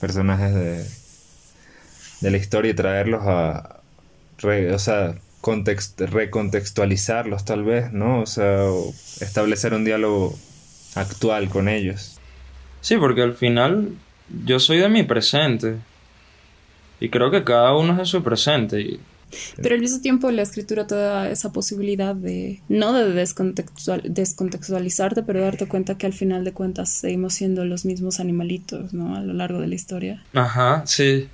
personajes 0.00 0.54
de, 0.54 0.86
de 2.20 2.30
la 2.30 2.36
historia 2.36 2.70
y 2.70 2.74
traerlos 2.74 3.22
a, 3.24 3.80
o 4.44 4.78
sea, 4.78 5.14
recontextualizarlos 5.42 7.44
tal 7.44 7.64
vez, 7.64 7.92
¿no? 7.92 8.20
O 8.20 8.26
sea, 8.26 8.68
establecer 9.20 9.74
un 9.74 9.84
diálogo 9.84 10.38
actual 10.94 11.48
con 11.48 11.68
ellos. 11.68 12.18
Sí, 12.80 12.96
porque 12.96 13.22
al 13.22 13.34
final 13.34 13.94
yo 14.44 14.60
soy 14.60 14.78
de 14.78 14.88
mi 14.88 15.02
presente. 15.02 15.76
Y 17.00 17.10
creo 17.10 17.30
que 17.30 17.44
cada 17.44 17.76
uno 17.76 17.92
es 17.92 17.98
de 17.98 18.06
su 18.06 18.22
presente. 18.22 18.98
Pero 19.56 19.74
al 19.74 19.80
mismo 19.80 20.00
tiempo 20.00 20.30
la 20.30 20.42
escritura 20.42 20.86
te 20.86 20.94
da 20.94 21.30
esa 21.30 21.52
posibilidad 21.52 22.14
de, 22.14 22.60
no 22.68 22.92
de 22.92 23.12
descontextualizarte, 23.12 25.22
pero 25.22 25.42
darte 25.42 25.66
cuenta 25.68 25.98
que 25.98 26.06
al 26.06 26.14
final 26.14 26.44
de 26.44 26.52
cuentas 26.52 26.90
seguimos 26.90 27.34
siendo 27.34 27.64
los 27.64 27.84
mismos 27.84 28.20
animalitos, 28.20 28.94
¿no? 28.94 29.16
A 29.16 29.20
lo 29.20 29.34
largo 29.34 29.60
de 29.60 29.68
la 29.68 29.74
historia. 29.74 30.22
Ajá, 30.32 30.82
sí. 30.86 31.28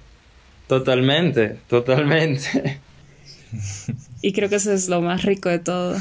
Totalmente, 0.67 1.59
totalmente. 1.69 2.81
Y 4.23 4.33
creo 4.33 4.49
que 4.49 4.57
eso 4.57 4.73
es 4.73 4.89
lo 4.89 5.01
más 5.01 5.23
rico 5.23 5.49
de 5.49 5.59
todo. 5.59 5.97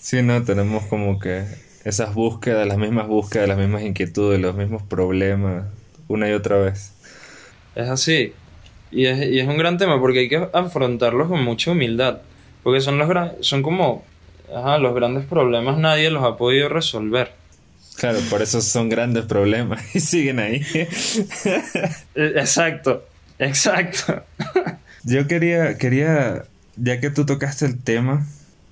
Sí, 0.00 0.22
no, 0.22 0.42
tenemos 0.44 0.84
como 0.86 1.18
que 1.18 1.44
esas 1.84 2.14
búsquedas, 2.14 2.66
las 2.66 2.78
mismas 2.78 3.06
búsquedas, 3.08 3.48
las 3.48 3.58
mismas 3.58 3.82
inquietudes, 3.82 4.40
los 4.40 4.56
mismos 4.56 4.82
problemas, 4.82 5.66
una 6.08 6.28
y 6.28 6.32
otra 6.32 6.58
vez. 6.58 6.92
Es 7.74 7.88
así. 7.88 8.32
Y 8.90 9.06
es, 9.06 9.26
y 9.28 9.40
es 9.40 9.48
un 9.48 9.58
gran 9.58 9.78
tema 9.78 10.00
porque 10.00 10.20
hay 10.20 10.28
que 10.28 10.48
afrontarlos 10.52 11.28
con 11.28 11.42
mucha 11.42 11.72
humildad. 11.72 12.20
Porque 12.62 12.80
son, 12.80 12.98
los 12.98 13.08
son 13.40 13.62
como 13.62 14.04
ajá, 14.54 14.78
los 14.78 14.94
grandes 14.94 15.24
problemas, 15.26 15.78
nadie 15.78 16.10
los 16.10 16.24
ha 16.24 16.36
podido 16.36 16.68
resolver. 16.68 17.32
Claro, 17.96 18.18
por 18.28 18.42
eso 18.42 18.60
son 18.60 18.88
grandes 18.88 19.24
problemas 19.24 19.82
y 19.94 20.00
siguen 20.00 20.38
ahí. 20.38 20.62
E, 20.74 20.88
exacto, 22.14 23.06
exacto. 23.38 24.22
Yo 25.08 25.28
quería, 25.28 25.78
quería, 25.78 26.46
ya 26.74 26.98
que 26.98 27.10
tú 27.10 27.24
tocaste 27.24 27.64
el 27.64 27.80
tema, 27.80 28.26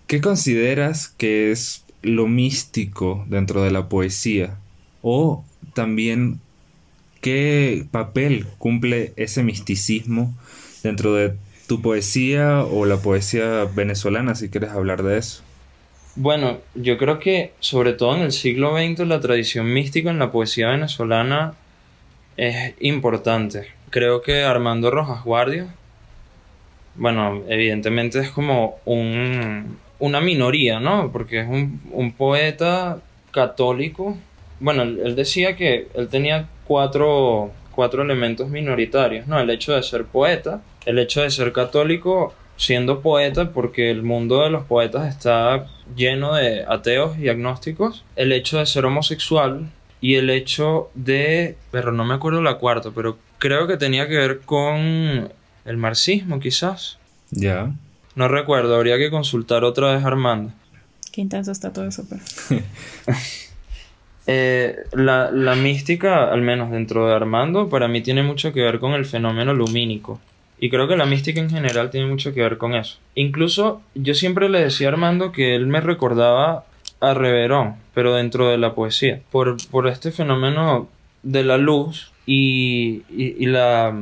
¿qué 0.08 0.20
consideras 0.20 1.06
que 1.06 1.52
es 1.52 1.84
lo 2.02 2.26
místico 2.26 3.24
dentro 3.28 3.62
de 3.62 3.70
la 3.70 3.88
poesía? 3.88 4.56
O 5.00 5.44
también, 5.74 6.40
¿qué 7.20 7.86
papel 7.88 8.48
cumple 8.58 9.12
ese 9.14 9.44
misticismo 9.44 10.34
dentro 10.82 11.14
de 11.14 11.34
tu 11.68 11.80
poesía 11.80 12.64
o 12.64 12.84
la 12.84 12.96
poesía 12.96 13.66
venezolana, 13.72 14.34
si 14.34 14.48
quieres 14.48 14.70
hablar 14.70 15.04
de 15.04 15.18
eso? 15.18 15.44
Bueno, 16.16 16.58
yo 16.74 16.98
creo 16.98 17.20
que 17.20 17.52
sobre 17.60 17.92
todo 17.92 18.16
en 18.16 18.22
el 18.22 18.32
siglo 18.32 18.76
XX 18.76 19.06
la 19.06 19.20
tradición 19.20 19.72
mística 19.72 20.10
en 20.10 20.18
la 20.18 20.32
poesía 20.32 20.70
venezolana 20.70 21.54
es 22.36 22.74
importante. 22.80 23.68
Creo 23.90 24.20
que 24.20 24.42
Armando 24.42 24.90
Rojas 24.90 25.22
Guardia 25.22 25.72
bueno, 26.96 27.42
evidentemente 27.48 28.20
es 28.20 28.30
como 28.30 28.76
un, 28.84 29.78
una 29.98 30.20
minoría, 30.20 30.80
¿no? 30.80 31.10
Porque 31.12 31.40
es 31.40 31.48
un, 31.48 32.12
poeta 32.16 32.98
católico. 33.30 34.16
Bueno, 34.60 34.82
él, 34.82 35.16
decía 35.16 35.56
que 35.56 35.88
él 35.94 36.08
tenía 36.08 36.48
cuatro, 36.66 37.50
cuatro 37.72 38.02
elementos 38.02 38.48
minoritarios, 38.48 39.26
¿no? 39.26 39.40
El 39.40 39.50
hecho 39.50 39.72
de 39.72 39.82
ser 39.82 40.04
poeta, 40.04 40.62
el 40.86 40.98
hecho 40.98 41.22
de 41.22 41.30
ser 41.30 41.52
católico 41.52 42.34
siendo 42.56 43.00
poeta 43.00 43.50
porque 43.50 43.90
el 43.90 44.02
mundo 44.02 44.42
de 44.42 44.50
los 44.50 44.64
poetas 44.64 45.08
está 45.08 45.66
lleno 45.96 46.34
de 46.34 46.64
ateos 46.68 47.18
y 47.18 47.28
agnósticos, 47.28 48.04
el 48.14 48.32
hecho 48.32 48.58
de 48.58 48.66
ser 48.66 48.84
homosexual 48.84 49.70
y 50.00 50.14
el 50.16 50.30
hecho 50.30 50.90
de, 50.94 51.56
pero 51.70 51.90
no 51.90 52.04
me 52.04 52.14
acuerdo 52.14 52.42
la 52.42 52.58
cuarta, 52.58 52.90
pero 52.94 53.18
creo 53.38 53.66
que 53.66 53.76
tenía 53.76 54.06
que 54.06 54.16
ver 54.16 54.40
con 54.40 55.32
el 55.64 55.76
marxismo 55.76 56.40
quizás. 56.40 56.98
Ya. 57.30 57.72
No 58.14 58.28
recuerdo, 58.28 58.76
habría 58.76 58.98
que 58.98 59.10
consultar 59.10 59.64
otra 59.64 59.94
vez 59.94 60.04
a 60.04 60.06
Armando. 60.06 60.52
Qué 61.12 61.20
intenso 61.20 61.52
está 61.52 61.72
todo 61.72 61.86
eso, 61.86 62.04
pero... 62.08 62.22
Eh, 64.26 64.84
la, 64.92 65.30
la, 65.30 65.54
mística, 65.54 66.32
al 66.32 66.40
menos 66.40 66.70
dentro 66.70 67.06
de 67.06 67.14
Armando, 67.14 67.68
para 67.68 67.88
mí 67.88 68.00
tiene 68.00 68.22
mucho 68.22 68.54
que 68.54 68.62
ver 68.62 68.78
con 68.78 68.94
el 68.94 69.04
fenómeno 69.04 69.52
lumínico. 69.52 70.18
Y 70.58 70.70
creo 70.70 70.88
que 70.88 70.96
la 70.96 71.04
mística 71.04 71.40
en 71.40 71.50
general 71.50 71.90
tiene 71.90 72.06
mucho 72.06 72.32
que 72.32 72.40
ver 72.40 72.56
con 72.56 72.74
eso. 72.74 72.96
Incluso 73.14 73.82
yo 73.94 74.14
siempre 74.14 74.48
le 74.48 74.62
decía 74.62 74.88
a 74.88 74.92
Armando 74.92 75.30
que 75.30 75.54
él 75.54 75.66
me 75.66 75.82
recordaba 75.82 76.64
a 77.00 77.12
Reverón, 77.12 77.74
pero 77.92 78.14
dentro 78.14 78.48
de 78.48 78.56
la 78.56 78.74
poesía, 78.74 79.20
por, 79.30 79.58
por 79.70 79.88
este 79.88 80.10
fenómeno 80.10 80.88
de 81.22 81.44
la 81.44 81.58
luz 81.58 82.10
y, 82.24 83.02
y 83.10 83.44
la, 83.44 83.94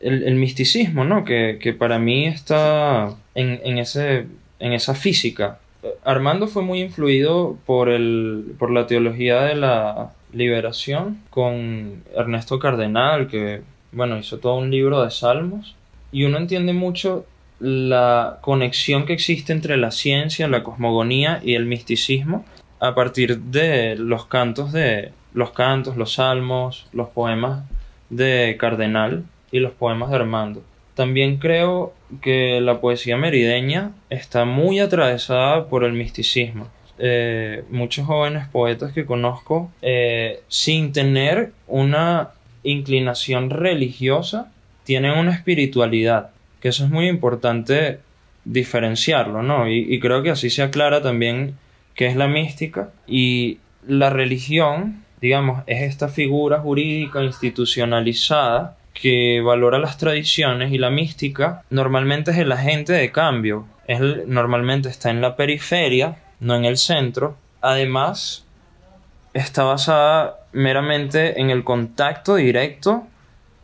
el, 0.00 0.34
misticismo, 0.36 1.04
¿no? 1.04 1.24
Que, 1.24 1.76
para 1.78 1.98
mí 1.98 2.26
está 2.26 3.14
en, 3.34 3.78
ese, 3.78 4.26
en 4.58 4.72
esa 4.72 4.94
física. 4.94 5.58
Armando 6.04 6.48
fue 6.48 6.62
muy 6.62 6.80
influido 6.80 7.56
por, 7.66 7.88
el, 7.88 8.54
por 8.58 8.70
la 8.70 8.86
teología 8.86 9.42
de 9.42 9.54
la 9.54 10.12
liberación 10.32 11.22
con 11.30 12.02
Ernesto 12.14 12.58
Cardenal, 12.58 13.28
que, 13.28 13.62
bueno, 13.92 14.18
hizo 14.18 14.38
todo 14.38 14.56
un 14.56 14.70
libro 14.70 15.02
de 15.02 15.10
salmos. 15.10 15.76
Y 16.12 16.24
uno 16.24 16.38
entiende 16.38 16.72
mucho 16.72 17.26
la 17.58 18.38
conexión 18.42 19.06
que 19.06 19.12
existe 19.12 19.52
entre 19.52 19.76
la 19.76 19.90
ciencia, 19.90 20.48
la 20.48 20.62
cosmogonía 20.62 21.40
y 21.42 21.54
el 21.54 21.66
misticismo 21.66 22.44
a 22.80 22.94
partir 22.94 23.38
de 23.40 23.96
los 23.96 24.26
cantos 24.26 24.72
de 24.72 25.12
los 25.32 25.50
cantos, 25.52 25.96
los 25.96 26.14
salmos, 26.14 26.86
los 26.92 27.08
poemas 27.08 27.64
de 28.10 28.56
Cardenal 28.58 29.24
y 29.50 29.60
los 29.60 29.72
poemas 29.72 30.10
de 30.10 30.16
Armando. 30.16 30.62
También 30.94 31.36
creo 31.36 31.92
que 32.22 32.60
la 32.60 32.80
poesía 32.80 33.16
merideña 33.16 33.92
está 34.08 34.44
muy 34.44 34.80
atravesada 34.80 35.68
por 35.68 35.84
el 35.84 35.92
misticismo. 35.92 36.68
Eh, 36.98 37.64
muchos 37.68 38.06
jóvenes 38.06 38.48
poetas 38.48 38.92
que 38.92 39.04
conozco, 39.04 39.70
eh, 39.82 40.40
sin 40.48 40.92
tener 40.92 41.52
una 41.66 42.30
inclinación 42.62 43.50
religiosa, 43.50 44.50
tienen 44.84 45.18
una 45.18 45.32
espiritualidad, 45.32 46.30
que 46.60 46.68
eso 46.68 46.84
es 46.84 46.90
muy 46.90 47.08
importante 47.08 48.00
diferenciarlo, 48.46 49.42
¿no? 49.42 49.68
Y, 49.68 49.92
y 49.92 50.00
creo 50.00 50.22
que 50.22 50.30
así 50.30 50.48
se 50.48 50.62
aclara 50.62 51.02
también 51.02 51.56
qué 51.94 52.06
es 52.06 52.16
la 52.16 52.28
mística 52.28 52.90
y 53.06 53.58
la 53.86 54.08
religión, 54.08 55.04
digamos, 55.20 55.62
es 55.66 55.82
esta 55.82 56.08
figura 56.08 56.60
jurídica 56.60 57.22
institucionalizada 57.22 58.76
que 59.00 59.42
valora 59.42 59.78
las 59.78 59.98
tradiciones 59.98 60.72
y 60.72 60.78
la 60.78 60.90
mística 60.90 61.62
normalmente 61.70 62.30
es 62.30 62.38
el 62.38 62.50
agente 62.50 62.94
de 62.94 63.12
cambio. 63.12 63.66
Él 63.86 64.24
normalmente 64.26 64.88
está 64.88 65.10
en 65.10 65.20
la 65.20 65.36
periferia, 65.36 66.16
no 66.40 66.56
en 66.56 66.64
el 66.64 66.78
centro. 66.78 67.36
Además, 67.60 68.46
está 69.34 69.64
basada 69.64 70.38
meramente 70.52 71.40
en 71.40 71.50
el 71.50 71.62
contacto 71.62 72.36
directo 72.36 73.06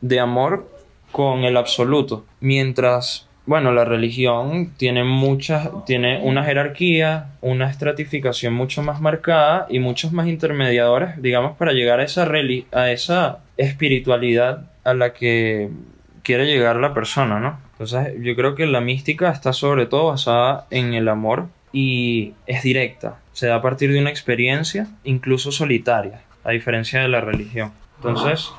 de 0.02 0.20
amor 0.20 0.70
con 1.12 1.44
el 1.44 1.56
absoluto. 1.56 2.26
Mientras, 2.40 3.26
bueno, 3.44 3.72
la 3.72 3.84
religión 3.84 4.72
tiene 4.76 5.02
muchas, 5.02 5.68
tiene 5.84 6.20
una 6.22 6.44
jerarquía, 6.44 7.30
una 7.40 7.68
estratificación 7.68 8.54
mucho 8.54 8.82
más 8.82 9.00
marcada 9.00 9.66
y 9.68 9.80
muchos 9.80 10.12
más 10.12 10.28
intermediadores, 10.28 11.20
digamos, 11.20 11.56
para 11.56 11.72
llegar 11.72 11.98
a 11.98 12.04
esa, 12.04 12.28
a 12.72 12.90
esa 12.90 13.38
espiritualidad 13.56 14.70
a 14.84 14.94
la 14.94 15.12
que 15.12 15.70
quiere 16.22 16.46
llegar 16.46 16.76
la 16.76 16.94
persona, 16.94 17.40
¿no? 17.40 17.58
Entonces 17.72 18.14
yo 18.20 18.36
creo 18.36 18.54
que 18.54 18.66
la 18.66 18.80
mística 18.80 19.30
está 19.30 19.52
sobre 19.52 19.86
todo 19.86 20.08
basada 20.08 20.66
en 20.70 20.94
el 20.94 21.08
amor 21.08 21.48
y 21.72 22.34
es 22.46 22.62
directa, 22.62 23.18
se 23.32 23.48
da 23.48 23.56
a 23.56 23.62
partir 23.62 23.92
de 23.92 23.98
una 23.98 24.10
experiencia, 24.10 24.86
incluso 25.02 25.50
solitaria, 25.50 26.20
a 26.44 26.50
diferencia 26.50 27.00
de 27.00 27.08
la 27.08 27.20
religión. 27.20 27.72
Entonces, 27.96 28.52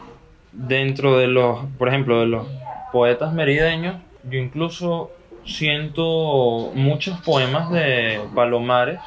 dentro 0.51 1.17
de 1.17 1.27
los, 1.27 1.65
por 1.77 1.87
ejemplo, 1.87 2.19
de 2.19 2.25
los 2.25 2.47
poetas 2.91 3.33
merideños, 3.33 3.95
yo 4.23 4.39
incluso 4.39 5.11
siento 5.45 6.71
muchos 6.73 7.19
poemas 7.21 7.69
de 7.71 8.21
Palomares 8.33 8.99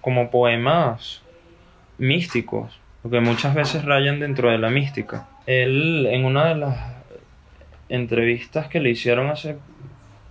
como 0.00 0.30
poemas 0.30 1.22
místicos, 1.98 2.78
porque 3.02 3.20
muchas 3.20 3.54
veces 3.54 3.84
rayan 3.84 4.20
dentro 4.20 4.50
de 4.50 4.58
la 4.58 4.70
mística. 4.70 5.28
Él, 5.46 6.06
en 6.06 6.24
una 6.24 6.48
de 6.48 6.54
las 6.56 6.94
entrevistas 7.88 8.68
que 8.68 8.80
le 8.80 8.90
hicieron 8.90 9.30
hace, 9.30 9.56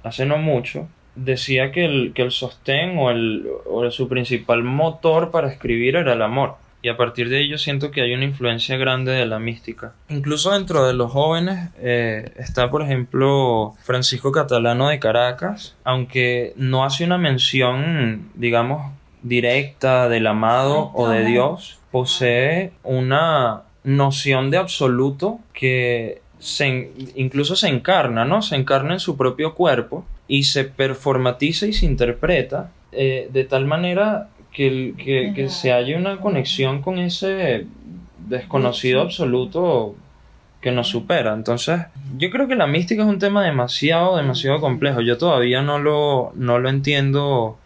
hace 0.04 0.26
no 0.26 0.38
mucho, 0.38 0.88
decía 1.16 1.72
que 1.72 1.86
el, 1.86 2.14
que 2.14 2.24
el 2.24 2.32
sostén 2.32 2.98
o, 2.98 3.10
el, 3.10 3.48
o 3.66 3.90
su 3.92 4.08
principal 4.08 4.64
motor 4.64 5.32
para 5.32 5.52
escribir 5.52 5.96
era 5.96 6.14
el 6.14 6.22
amor. 6.22 6.56
Y 6.84 6.90
a 6.90 6.98
partir 6.98 7.30
de 7.30 7.40
ello 7.40 7.58
siento 7.58 7.92
que 7.92 8.02
hay 8.02 8.14
una 8.14 8.26
influencia 8.26 8.76
grande 8.76 9.14
de 9.14 9.26
la 9.26 9.40
mística. 9.40 9.94
Incluso 10.10 10.52
dentro 10.52 10.86
de 10.86 10.94
los 10.94 11.14
jóvenes 11.14 11.70
eh, 11.80 12.34
está, 12.36 12.70
por 12.70 12.82
ejemplo, 12.82 13.74
Francisco 13.84 14.34
Catalano 14.34 14.90
de 14.90 15.00
Caracas, 15.00 15.78
aunque 15.86 16.52
no 16.58 16.84
hace 16.84 17.06
una 17.06 17.18
mención, 17.18 18.30
digamos, 18.36 18.92
directa 19.22 20.10
del 20.10 20.28
amado 20.28 20.92
o 20.94 21.08
de 21.08 21.24
Dios, 21.24 21.80
posee 21.90 22.74
una 22.84 23.62
noción 23.86 24.52
de 24.52 24.58
absoluto 24.58 25.40
que 25.54 26.22
se, 26.40 26.92
incluso 27.16 27.56
se 27.56 27.70
encarna, 27.70 28.26
¿no? 28.26 28.42
Se 28.42 28.58
encarna 28.58 28.92
en 28.92 29.00
su 29.00 29.16
propio 29.16 29.56
cuerpo 29.56 30.06
y 30.28 30.44
se 30.44 30.66
performatiza 30.66 31.66
y 31.66 31.72
se 31.72 31.86
interpreta 31.86 32.72
eh, 32.92 33.30
de 33.32 33.44
tal 33.46 33.66
manera 33.66 34.30
que, 34.54 35.34
que, 35.36 35.50
se 35.50 35.74
haya 35.74 35.98
una 35.98 36.22
conexión 36.22 36.82
con 36.82 37.00
ese 37.00 37.66
desconocido 38.28 39.02
absoluto 39.02 39.96
que 40.62 40.72
nos 40.72 40.88
supera. 40.88 41.34
Entonces, 41.34 41.82
yo 42.18 42.30
creo 42.30 42.48
que 42.48 42.56
la 42.56 42.68
mística 42.68 43.02
es 43.02 43.10
un 43.10 43.20
tema 43.20 43.44
demasiado, 43.44 44.16
demasiado 44.16 44.62
complejo. 44.62 45.02
Yo 45.02 45.18
todavía 45.18 45.62
no 45.62 45.80
lo, 45.80 46.32
no 46.36 46.60
lo 46.60 46.70
entiendo 46.70 47.58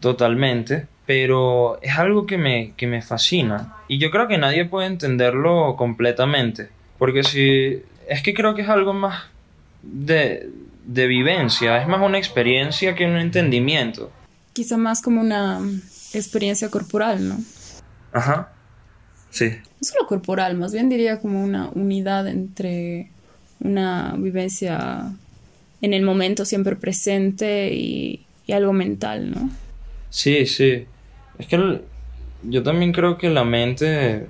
totalmente, 0.00 0.86
pero 1.06 1.78
es 1.82 1.98
algo 1.98 2.26
que 2.26 2.38
me, 2.38 2.72
que 2.76 2.86
me 2.86 3.02
fascina. 3.02 3.74
Y 3.86 3.98
yo 3.98 4.10
creo 4.10 4.28
que 4.28 4.38
nadie 4.38 4.64
puede 4.64 4.86
entenderlo 4.86 5.76
completamente. 5.76 6.70
Porque 6.98 7.22
si. 7.22 7.82
Es 8.08 8.22
que 8.22 8.32
creo 8.32 8.54
que 8.54 8.62
es 8.62 8.68
algo 8.68 8.94
más 8.94 9.24
de, 9.82 10.48
de 10.86 11.06
vivencia, 11.06 11.80
es 11.80 11.86
más 11.86 12.00
una 12.00 12.16
experiencia 12.16 12.94
que 12.94 13.04
un 13.04 13.18
entendimiento. 13.18 14.10
Quizá 14.54 14.78
más 14.78 15.02
como 15.02 15.20
una 15.20 15.60
experiencia 16.14 16.70
corporal, 16.70 17.28
¿no? 17.28 17.38
Ajá. 18.12 18.52
Sí. 19.30 19.50
No 19.50 19.86
solo 19.86 20.06
corporal, 20.06 20.56
más 20.56 20.72
bien 20.72 20.88
diría 20.88 21.20
como 21.20 21.42
una 21.42 21.68
unidad 21.74 22.26
entre 22.28 23.10
una 23.60 24.14
vivencia 24.16 25.12
en 25.80 25.94
el 25.94 26.02
momento 26.02 26.44
siempre 26.44 26.76
presente 26.76 27.72
y, 27.74 28.24
y 28.46 28.52
algo 28.52 28.72
mental, 28.72 29.30
¿no? 29.30 29.50
Sí, 30.10 30.46
sí. 30.46 30.86
Es 31.38 31.46
que 31.46 31.80
yo 32.44 32.62
también 32.62 32.92
creo 32.92 33.18
que 33.18 33.30
la 33.30 33.44
mente 33.44 34.26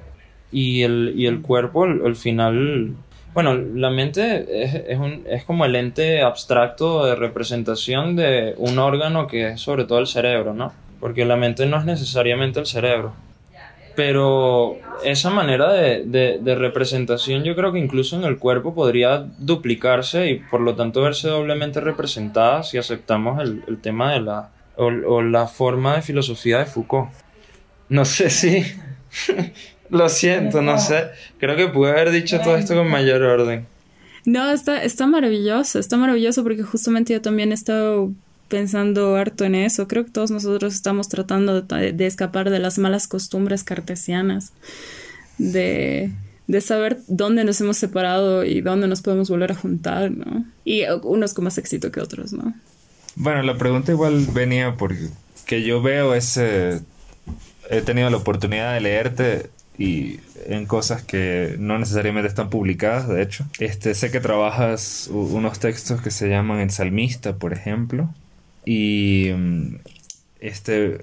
y 0.51 0.83
el, 0.83 1.15
y 1.17 1.27
el 1.27 1.43
cuerpo 1.43 1.85
al, 1.85 2.17
final... 2.17 2.95
Bueno, 3.35 3.55
la 3.55 3.91
mente 3.91 4.65
es, 4.65 4.75
es, 4.75 4.99
un, 4.99 5.25
es 5.29 5.45
como 5.45 5.65
el 5.65 5.77
ente 5.77 6.23
abstracto 6.23 7.05
de 7.05 7.15
representación 7.15 8.17
de 8.17 8.55
un 8.59 8.79
órgano 8.79 9.27
que 9.27 9.51
es 9.51 9.61
sobre 9.61 9.85
todo 9.85 9.99
el 10.01 10.07
cerebro, 10.07 10.55
¿no? 10.55 10.73
Porque 11.01 11.25
la 11.25 11.37
mente 11.37 11.67
no 11.67 11.79
es 11.79 11.85
necesariamente 11.85 12.61
el 12.61 12.67
cerebro. 12.67 13.15
Pero 13.95 14.77
esa 15.05 15.31
manera 15.31 15.73
de, 15.73 16.05
de, 16.41 16.55
representación 16.55 17.43
yo 17.43 17.57
creo 17.57 17.73
que 17.73 17.81
incluso 17.81 18.17
en 18.17 18.25
el 18.25 18.39
cuerpo 18.39 18.73
podría 18.73 19.27
duplicarse 19.39 20.31
y 20.31 20.37
por 20.37 20.61
lo 20.61 20.77
tanto 20.77 21.03
verse 21.03 21.29
doblemente 21.29 21.81
representada 21.81 22.63
si 22.63 22.79
aceptamos 22.79 23.43
el, 23.43 23.65
el 23.67 23.81
tema 23.81 24.13
de 24.13 24.21
la, 24.21 24.51
o, 24.77 24.87
o 24.87 25.23
la 25.23 25.49
forma 25.49 25.97
de 25.97 26.03
filosofía 26.03 26.59
de 26.59 26.67
Foucault. 26.67 27.11
No 27.89 28.05
sé 28.05 28.31
si... 28.31 28.63
Lo 29.91 30.09
siento, 30.09 30.61
no 30.63 30.79
sé. 30.79 31.09
Creo 31.39 31.57
que 31.57 31.69
pude 31.69 31.91
haber 31.91 32.11
dicho 32.11 32.41
todo 32.41 32.57
esto 32.57 32.75
con 32.75 32.89
mayor 32.89 33.23
orden. 33.23 33.67
No, 34.25 34.51
está, 34.51 34.83
está 34.83 35.07
maravilloso, 35.07 35.79
está 35.79 35.97
maravilloso 35.97 36.43
porque 36.43 36.63
justamente 36.63 37.15
yo 37.15 37.23
también 37.23 37.51
he 37.51 37.55
estado 37.55 38.13
pensando 38.49 39.17
harto 39.17 39.45
en 39.45 39.55
eso. 39.55 39.89
Creo 39.89 40.05
que 40.05 40.11
todos 40.11 40.31
nosotros 40.31 40.75
estamos 40.75 41.09
tratando 41.09 41.63
de, 41.63 42.07
escapar 42.07 42.51
de 42.51 42.59
las 42.59 42.79
malas 42.79 43.07
costumbres 43.07 43.65
cartesianas, 43.65 44.53
de, 45.39 46.11
de, 46.47 46.61
saber 46.61 46.99
dónde 47.07 47.45
nos 47.45 47.61
hemos 47.61 47.77
separado 47.77 48.45
y 48.45 48.61
dónde 48.61 48.89
nos 48.89 49.03
podemos 49.03 49.31
volver 49.31 49.53
a 49.53 49.55
juntar, 49.55 50.11
¿no? 50.11 50.45
Y 50.65 50.83
unos 51.03 51.35
con 51.35 51.45
más 51.45 51.59
éxito 51.59 51.93
que 51.93 52.01
otros, 52.01 52.33
¿no? 52.33 52.55
Bueno, 53.15 53.43
la 53.43 53.57
pregunta 53.57 53.93
igual 53.93 54.27
venía 54.33 54.77
porque 54.77 55.09
que 55.47 55.63
yo 55.63 55.83
veo 55.83 56.15
ese... 56.15 56.81
He 57.71 57.83
tenido 57.83 58.09
la 58.11 58.17
oportunidad 58.17 58.75
de 58.75 58.81
leerte 58.81 59.51
y 59.79 60.21
en 60.47 60.67
cosas 60.67 61.03
que 61.03 61.57
no 61.59 61.79
necesariamente 61.79 62.29
están 62.29 62.51
publicadas, 62.51 63.09
de 63.09 63.23
hecho. 63.23 63.47
Este, 63.59 63.95
sé 63.95 64.11
que 64.11 64.21
trabajas 64.21 65.09
unos 65.13 65.59
textos 65.59 66.01
que 66.01 66.11
se 66.11 66.29
llaman 66.29 66.61
El 66.61 66.71
Salmista, 66.71 67.37
por 67.37 67.53
ejemplo, 67.53 68.09
y 68.69 69.33
mm, 69.35 69.77
este 70.41 70.99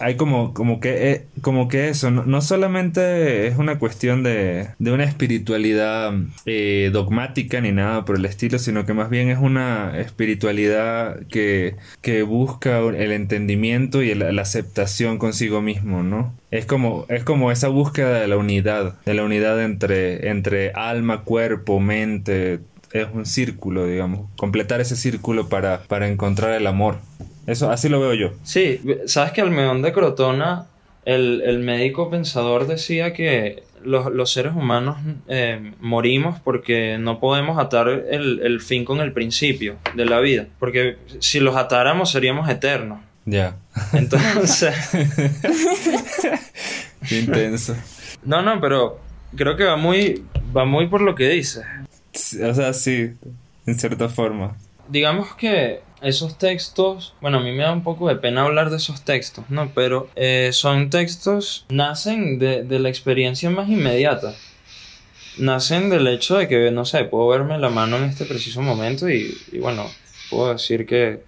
hay 0.00 0.16
como 0.16 0.54
como 0.54 0.80
que 0.80 1.12
eh, 1.12 1.26
como 1.42 1.68
que 1.68 1.90
eso 1.90 2.10
no, 2.10 2.40
solamente 2.40 3.46
es 3.46 3.58
una 3.58 3.78
cuestión 3.78 4.22
de, 4.22 4.70
de 4.78 4.90
una 4.90 5.04
espiritualidad 5.04 6.12
eh, 6.46 6.88
dogmática 6.92 7.60
ni 7.60 7.72
nada 7.72 8.06
por 8.06 8.16
el 8.16 8.24
estilo 8.24 8.58
sino 8.58 8.86
que 8.86 8.94
más 8.94 9.10
bien 9.10 9.28
es 9.28 9.38
una 9.38 10.00
espiritualidad 10.00 11.20
que, 11.26 11.76
que 12.00 12.22
busca 12.22 12.78
el 12.78 13.12
entendimiento 13.12 14.02
y 14.02 14.14
la 14.14 14.42
aceptación 14.42 15.18
consigo 15.18 15.60
mismo 15.60 16.02
no 16.02 16.34
es 16.50 16.64
como 16.64 17.04
es 17.08 17.22
como 17.22 17.52
esa 17.52 17.68
búsqueda 17.68 18.18
de 18.18 18.26
la 18.28 18.38
unidad 18.38 18.98
de 19.04 19.14
la 19.14 19.22
unidad 19.24 19.62
entre 19.62 20.30
entre 20.30 20.72
alma 20.72 21.22
cuerpo 21.22 21.78
mente 21.80 22.60
es 22.92 23.06
un 23.12 23.26
círculo 23.26 23.86
digamos 23.86 24.28
completar 24.36 24.80
ese 24.80 24.96
círculo 24.96 25.48
para 25.48 25.82
para 25.84 26.08
encontrar 26.08 26.52
el 26.52 26.66
amor 26.66 26.98
eso, 27.46 27.70
así 27.70 27.88
lo 27.88 28.00
veo 28.00 28.14
yo. 28.14 28.30
Sí, 28.44 28.80
sabes 29.06 29.32
que 29.32 29.40
Almedón 29.40 29.82
de 29.82 29.92
Crotona 29.92 30.66
el, 31.04 31.42
el 31.44 31.58
médico 31.58 32.10
pensador 32.10 32.66
decía 32.66 33.12
que 33.12 33.64
los, 33.82 34.12
los 34.12 34.32
seres 34.32 34.54
humanos 34.54 34.98
eh, 35.26 35.72
morimos 35.80 36.38
porque 36.40 36.98
no 36.98 37.18
podemos 37.18 37.58
atar 37.58 37.88
el, 37.88 38.40
el 38.42 38.60
fin 38.60 38.84
con 38.84 39.00
el 39.00 39.12
principio 39.12 39.76
de 39.94 40.04
la 40.04 40.20
vida. 40.20 40.46
Porque 40.58 40.98
si 41.18 41.40
los 41.40 41.56
atáramos 41.56 42.10
seríamos 42.12 42.48
eternos. 42.48 43.00
Ya. 43.24 43.56
Entonces, 43.94 44.74
Qué 47.08 47.18
intenso. 47.20 47.74
no, 48.24 48.42
no, 48.42 48.60
pero 48.60 49.00
creo 49.36 49.56
que 49.56 49.64
va 49.64 49.76
muy, 49.76 50.22
va 50.56 50.64
muy 50.64 50.86
por 50.86 51.00
lo 51.00 51.14
que 51.14 51.28
dices. 51.28 51.64
O 52.14 52.54
sea, 52.54 52.72
sí, 52.72 53.12
en 53.66 53.78
cierta 53.78 54.08
forma. 54.08 54.56
Digamos 54.88 55.34
que 55.34 55.80
esos 56.02 56.38
textos, 56.38 57.14
bueno, 57.20 57.38
a 57.38 57.42
mí 57.42 57.52
me 57.52 57.62
da 57.62 57.72
un 57.72 57.82
poco 57.82 58.08
de 58.08 58.16
pena 58.16 58.42
hablar 58.42 58.70
de 58.70 58.78
esos 58.78 59.02
textos, 59.04 59.44
¿no? 59.48 59.70
Pero 59.74 60.08
eh, 60.16 60.50
son 60.52 60.90
textos, 60.90 61.66
nacen 61.68 62.38
de, 62.38 62.64
de 62.64 62.78
la 62.78 62.88
experiencia 62.88 63.50
más 63.50 63.68
inmediata. 63.68 64.34
Nacen 65.38 65.90
del 65.90 66.08
hecho 66.08 66.38
de 66.38 66.48
que, 66.48 66.70
no 66.70 66.84
sé, 66.84 67.04
puedo 67.04 67.28
verme 67.28 67.58
la 67.58 67.68
mano 67.68 67.98
en 67.98 68.04
este 68.04 68.24
preciso 68.24 68.62
momento 68.62 69.08
y, 69.08 69.36
y 69.52 69.58
bueno, 69.58 69.86
puedo 70.28 70.52
decir 70.52 70.86
que, 70.86 71.22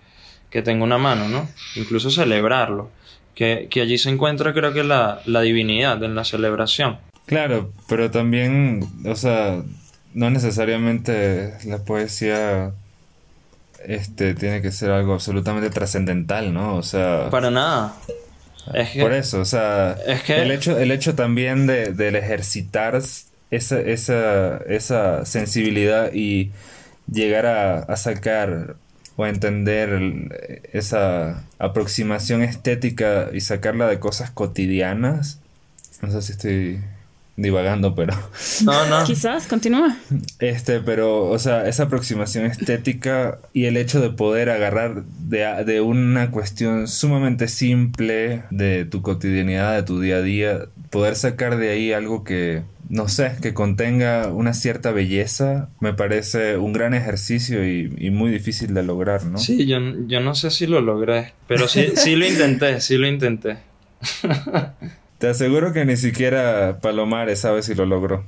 que 0.51 0.63
tengo 0.63 0.85
una 0.85 0.99
mano, 0.99 1.29
¿no? 1.29 1.49
Incluso 1.77 2.11
celebrarlo. 2.11 2.91
Que, 3.35 3.69
que 3.71 3.81
allí 3.81 3.97
se 3.97 4.11
encuentra 4.11 4.53
creo 4.53 4.75
que 4.75 4.85
la, 4.85 5.23
la 5.25 5.41
divinidad 5.41 6.03
en 6.03 6.15
la 6.15 6.25
celebración. 6.25 6.99
Claro, 7.25 7.73
pero 7.89 8.11
también, 8.11 8.85
o 9.07 9.15
sea, 9.15 9.63
no 10.15 10.31
necesariamente 10.31 11.55
la 11.65 11.79
poesía 11.79 12.73
este 13.87 14.35
tiene 14.35 14.63
que 14.63 14.71
ser 14.71 14.91
algo 14.91 15.15
absolutamente 15.15 15.71
trascendental, 15.71 16.53
¿no? 16.55 16.77
O 16.77 16.83
sea, 16.83 17.29
Para 17.31 17.51
nada. 17.51 17.95
Es 18.75 18.91
que, 18.91 19.01
por 19.03 19.13
eso, 19.13 19.41
o 19.41 19.45
sea, 19.45 19.97
es 20.07 20.23
que- 20.23 20.41
el 20.41 20.53
hecho, 20.53 20.79
el 20.79 20.93
hecho 20.93 21.15
también 21.17 21.67
de, 21.67 21.93
del 21.93 22.15
ejercitar 22.15 23.01
esa, 23.51 23.81
esa, 23.81 24.59
esa 24.69 25.27
sensibilidad 25.27 26.13
y 26.13 26.53
llegar 27.11 27.47
a, 27.47 27.79
a 27.81 27.97
sacar 27.97 28.77
o 29.17 29.25
a 29.25 29.29
entender 29.29 30.61
esa 30.73 31.43
aproximación 31.59 32.43
estética 32.43 33.31
y 33.33 33.41
sacarla 33.41 33.89
de 33.89 33.99
cosas 33.99 34.31
cotidianas. 34.31 35.41
No 36.01 36.11
sé 36.13 36.23
si 36.23 36.33
estoy 36.33 36.81
divagando, 37.37 37.95
pero 37.95 38.15
No, 38.65 38.87
no. 38.87 39.05
Quizás, 39.05 39.47
continúa. 39.47 39.97
este, 40.39 40.81
pero, 40.81 41.25
o 41.31 41.39
sea, 41.39 41.67
esa 41.69 41.85
aproximación 41.85 42.47
estética 42.47 43.39
y 43.53 43.65
el 43.65 43.77
hecho 43.77 44.01
de 44.01 44.11
poder 44.11 44.51
agarrar 44.51 45.05
de, 45.05 45.65
de 45.65 45.81
una 45.81 46.31
cuestión 46.31 46.89
sumamente 46.89 47.49
simple 47.49 48.43
de 48.51 48.85
tu 48.85 49.03
cotidianidad, 49.03 49.75
de 49.75 49.83
tu 49.83 50.01
día 50.01 50.17
a 50.17 50.23
día, 50.23 50.61
poder 50.91 51.17
sacar 51.17 51.57
de 51.57 51.71
ahí 51.71 51.93
algo 51.93 52.23
que, 52.23 52.63
no 52.91 53.09
sé, 53.09 53.33
que 53.41 53.55
contenga 53.55 54.29
una 54.29 54.53
cierta 54.53 54.91
belleza, 54.93 55.71
me 55.81 55.95
parece 55.95 56.59
un 56.59 56.75
gran 56.75 56.93
ejercicio 56.93 57.67
y, 57.67 57.95
y 57.97 58.11
muy 58.11 58.31
difícil 58.31 58.75
de 58.75 58.83
lograr, 58.83 59.25
¿no? 59.25 59.39
Sí, 59.39 59.67
yo, 59.67 59.79
yo 60.07 60.21
no 60.21 60.35
sé 60.35 60.51
si 60.51 60.67
lo 60.67 60.83
logré, 60.83 61.33
pero 61.49 61.67
sí, 61.67 61.93
sí 61.97 62.15
lo 62.15 62.27
intenté, 62.27 62.81
sí 62.83 62.99
lo 62.99 63.07
intenté. 63.09 63.57
Te 65.23 65.29
aseguro 65.29 65.73
que 65.73 65.85
ni 65.85 65.97
siquiera 65.97 66.79
Palomares 66.83 67.39
sabe 67.39 67.63
si 67.63 67.77
lo 67.77 67.87
logró. 67.87 68.25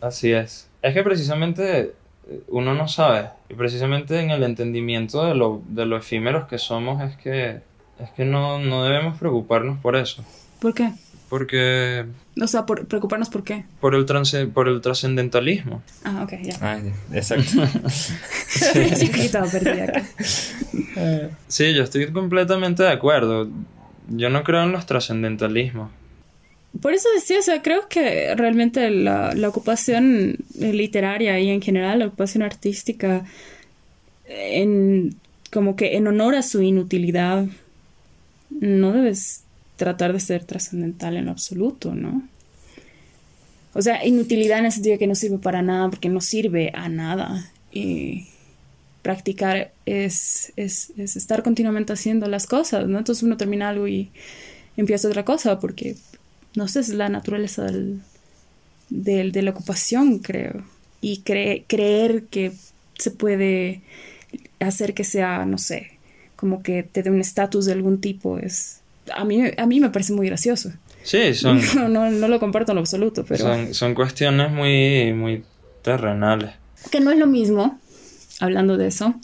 Así 0.00 0.32
es. 0.32 0.66
Es 0.80 0.94
que 0.94 1.02
precisamente 1.02 1.92
eh, 2.30 2.40
uno 2.48 2.72
no 2.72 2.88
sabe, 2.88 3.28
y 3.50 3.54
precisamente 3.54 4.18
en 4.20 4.30
el 4.30 4.42
entendimiento 4.42 5.26
de 5.26 5.34
lo, 5.34 5.60
de 5.68 5.84
lo 5.84 5.98
efímeros 5.98 6.48
que 6.48 6.56
somos 6.56 7.02
es 7.02 7.16
que, 7.18 7.60
es 8.00 8.10
que 8.16 8.24
no, 8.24 8.58
no 8.60 8.82
debemos 8.84 9.18
preocuparnos 9.18 9.78
por 9.80 9.94
eso. 9.94 10.24
¿Por 10.58 10.72
qué? 10.72 10.90
Porque 11.28 12.06
O 12.40 12.46
sea, 12.46 12.64
por 12.64 12.86
preocuparnos 12.86 13.28
por 13.28 13.44
qué. 13.44 13.66
por 13.80 13.94
el, 13.94 14.06
transe- 14.06 14.50
por 14.50 14.68
el 14.68 14.80
trascendentalismo. 14.80 15.82
Ah, 16.02 16.22
ok, 16.24 16.32
ya. 16.42 16.54
Ah, 16.62 16.78
exacto. 17.12 17.50
Sí. 18.48 18.80
Sí, 21.48 21.74
yo 21.74 21.82
estoy 21.84 22.10
completamente 22.12 22.82
de 22.82 22.90
acuerdo. 22.90 23.48
Yo 24.08 24.30
no 24.30 24.42
creo 24.42 24.62
en 24.62 24.72
los 24.72 24.86
trascendentalismos. 24.86 25.90
Por 26.80 26.94
eso 26.94 27.08
decía, 27.14 27.38
o 27.38 27.42
sea, 27.42 27.62
creo 27.62 27.88
que 27.88 28.34
realmente 28.36 28.90
la, 28.90 29.34
ocupación 29.48 30.36
eh, 30.60 30.72
literaria 30.72 31.38
y 31.40 31.48
en 31.48 31.62
general 31.62 32.00
la 32.00 32.06
ocupación 32.06 32.42
artística, 32.42 33.24
en, 34.26 35.16
como 35.50 35.76
que 35.76 35.96
en 35.96 36.06
honor 36.06 36.34
a 36.34 36.42
su 36.42 36.62
inutilidad, 36.62 37.46
no 38.50 38.92
debes 38.92 39.42
tratar 39.76 40.12
de 40.12 40.20
ser 40.20 40.44
trascendental 40.44 41.16
en 41.16 41.28
absoluto, 41.28 41.94
¿no? 41.94 42.22
O 43.74 43.82
sea, 43.82 44.04
inutilidad 44.04 44.58
en 44.58 44.66
el 44.66 44.72
sentido 44.72 44.94
de 44.94 44.98
que 44.98 45.06
no 45.06 45.14
sirve 45.14 45.38
para 45.38 45.62
nada, 45.62 45.88
porque 45.88 46.08
no 46.08 46.20
sirve 46.20 46.72
a 46.74 46.88
nada. 46.88 47.50
Y 47.72 48.26
practicar 49.02 49.72
es, 49.86 50.52
es, 50.56 50.92
es 50.96 51.16
estar 51.16 51.42
continuamente 51.42 51.92
haciendo 51.92 52.26
las 52.28 52.46
cosas, 52.46 52.88
¿no? 52.88 52.98
Entonces 52.98 53.22
uno 53.22 53.36
termina 53.36 53.68
algo 53.68 53.86
y 53.88 54.10
empieza 54.76 55.08
otra 55.08 55.24
cosa, 55.24 55.60
porque 55.60 55.96
no 56.54 56.68
sé, 56.68 56.80
es 56.80 56.88
la 56.90 57.08
naturaleza 57.08 57.64
del, 57.64 58.00
del- 58.90 59.32
de 59.32 59.42
la 59.42 59.50
ocupación, 59.50 60.18
creo. 60.18 60.62
Y 61.00 61.22
cre- 61.24 61.64
creer 61.68 62.24
que 62.24 62.52
se 62.98 63.10
puede 63.10 63.82
hacer 64.60 64.94
que 64.94 65.04
sea, 65.04 65.44
no 65.46 65.58
sé, 65.58 65.92
como 66.36 66.62
que 66.62 66.82
te 66.82 67.02
dé 67.02 67.10
un 67.10 67.20
estatus 67.20 67.66
de 67.66 67.72
algún 67.72 68.00
tipo, 68.00 68.38
es... 68.38 68.80
A 69.14 69.24
mí, 69.24 69.40
a 69.56 69.66
mí 69.66 69.80
me 69.80 69.90
parece 69.90 70.12
muy 70.12 70.26
gracioso. 70.26 70.70
Sí, 71.02 71.32
son, 71.34 71.60
No, 71.76 71.88
no, 71.88 72.10
no 72.10 72.28
lo 72.28 72.40
comparto 72.40 72.72
en 72.72 72.76
lo 72.76 72.80
absoluto, 72.80 73.24
pero... 73.26 73.44
son, 73.44 73.72
son 73.74 73.94
cuestiones 73.94 74.50
muy, 74.50 75.12
muy 75.14 75.44
terrenales. 75.82 76.50
Que 76.90 77.00
no 77.00 77.10
es 77.10 77.18
lo 77.18 77.26
mismo, 77.26 77.78
hablando 78.40 78.76
de 78.76 78.88
eso, 78.88 79.14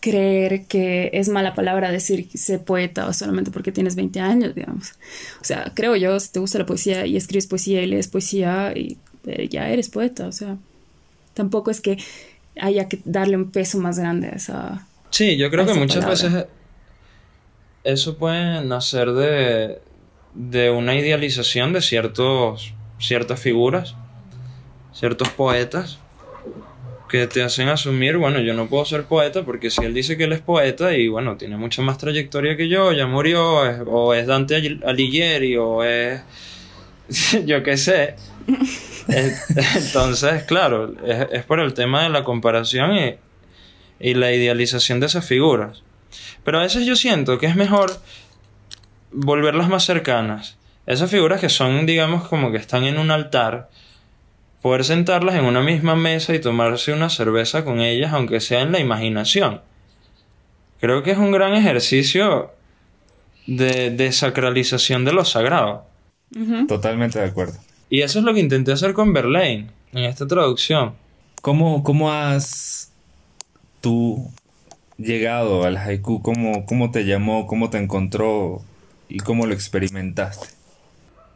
creer 0.00 0.66
que 0.66 1.10
es 1.12 1.28
mala 1.28 1.54
palabra 1.54 1.90
decir 1.90 2.28
ser 2.34 2.62
poeta 2.62 3.06
o 3.06 3.12
solamente 3.12 3.50
porque 3.50 3.72
tienes 3.72 3.96
20 3.96 4.20
años, 4.20 4.54
digamos. 4.54 4.92
O 5.40 5.44
sea, 5.44 5.72
creo 5.74 5.96
yo, 5.96 6.18
si 6.20 6.32
te 6.32 6.40
gusta 6.40 6.58
la 6.58 6.66
poesía 6.66 7.06
y 7.06 7.16
escribes 7.16 7.46
poesía 7.46 7.82
y 7.82 7.86
lees 7.86 8.08
poesía, 8.08 8.72
y, 8.76 8.98
eh, 9.26 9.48
ya 9.48 9.68
eres 9.68 9.88
poeta, 9.88 10.26
o 10.26 10.32
sea, 10.32 10.56
tampoco 11.34 11.70
es 11.70 11.80
que 11.80 11.98
haya 12.60 12.88
que 12.88 13.00
darle 13.04 13.36
un 13.36 13.50
peso 13.50 13.78
más 13.78 13.98
grande 13.98 14.28
a 14.28 14.32
esa... 14.32 14.86
Sí, 15.10 15.36
yo 15.36 15.50
creo 15.50 15.66
que 15.66 15.74
muchas 15.74 16.04
palabra. 16.04 16.10
veces 16.10 16.46
eso 17.84 18.18
puede 18.18 18.64
nacer 18.64 19.12
de, 19.12 19.80
de 20.34 20.70
una 20.70 20.94
idealización 20.94 21.72
de 21.72 21.80
ciertos, 21.80 22.74
ciertas 22.98 23.40
figuras, 23.40 23.94
ciertos 24.92 25.28
poetas, 25.30 25.98
que 27.08 27.26
te 27.26 27.42
hacen 27.42 27.68
asumir, 27.68 28.16
bueno, 28.18 28.40
yo 28.40 28.54
no 28.54 28.68
puedo 28.68 28.84
ser 28.84 29.04
poeta 29.04 29.42
porque 29.44 29.70
si 29.70 29.82
él 29.84 29.94
dice 29.94 30.16
que 30.16 30.24
él 30.24 30.32
es 30.32 30.40
poeta 30.40 30.94
y 30.94 31.08
bueno, 31.08 31.36
tiene 31.36 31.56
mucha 31.56 31.82
más 31.82 31.98
trayectoria 31.98 32.56
que 32.56 32.68
yo, 32.68 32.92
ya 32.92 33.06
murió, 33.06 33.66
es- 33.68 33.80
o 33.86 34.14
es 34.14 34.26
Dante 34.26 34.56
Al- 34.56 34.82
Alighieri, 34.86 35.56
o 35.56 35.82
es, 35.82 36.20
yo 37.46 37.62
qué 37.62 37.76
sé. 37.76 38.14
Es- 39.08 39.46
Entonces, 39.86 40.42
claro, 40.44 40.92
es, 41.06 41.26
es 41.32 41.44
por 41.44 41.60
el 41.60 41.72
tema 41.72 42.02
de 42.02 42.10
la 42.10 42.24
comparación 42.24 42.94
y, 42.94 43.14
y 44.00 44.12
la 44.14 44.32
idealización 44.32 45.00
de 45.00 45.06
esas 45.06 45.26
figuras. 45.26 45.82
Pero 46.44 46.58
a 46.58 46.62
veces 46.62 46.84
yo 46.84 46.94
siento 46.94 47.38
que 47.38 47.46
es 47.46 47.56
mejor 47.56 47.90
volverlas 49.12 49.68
más 49.68 49.84
cercanas. 49.84 50.56
Esas 50.86 51.10
figuras 51.10 51.40
que 51.40 51.48
son, 51.48 51.86
digamos, 51.86 52.28
como 52.28 52.50
que 52.50 52.58
están 52.58 52.84
en 52.84 52.98
un 52.98 53.10
altar, 53.10 53.68
poder 54.62 54.84
sentarlas 54.84 55.36
en 55.36 55.44
una 55.44 55.62
misma 55.62 55.94
mesa 55.96 56.34
y 56.34 56.40
tomarse 56.40 56.92
una 56.92 57.10
cerveza 57.10 57.64
con 57.64 57.80
ellas, 57.80 58.12
aunque 58.12 58.40
sea 58.40 58.62
en 58.62 58.72
la 58.72 58.80
imaginación. 58.80 59.60
Creo 60.80 61.02
que 61.02 61.12
es 61.12 61.18
un 61.18 61.32
gran 61.32 61.54
ejercicio 61.54 62.52
de 63.46 63.90
desacralización 63.90 65.04
de 65.04 65.12
lo 65.12 65.24
sagrado. 65.24 65.86
Totalmente 66.68 67.18
de 67.18 67.26
acuerdo. 67.26 67.58
Y 67.90 68.02
eso 68.02 68.18
es 68.18 68.24
lo 68.24 68.34
que 68.34 68.40
intenté 68.40 68.72
hacer 68.72 68.92
con 68.92 69.12
Verlaine 69.12 69.70
en 69.92 70.04
esta 70.04 70.26
traducción. 70.26 70.94
¿Cómo, 71.40 71.82
cómo 71.82 72.12
has 72.12 72.92
tú 73.80 74.30
llegado 74.98 75.64
al 75.64 75.76
haiku? 75.76 76.20
¿Cómo, 76.20 76.66
¿Cómo 76.66 76.90
te 76.90 77.04
llamó? 77.04 77.46
¿Cómo 77.46 77.70
te 77.70 77.78
encontró? 77.78 78.60
¿Y 79.08 79.20
cómo 79.20 79.46
lo 79.46 79.54
experimentaste? 79.54 80.48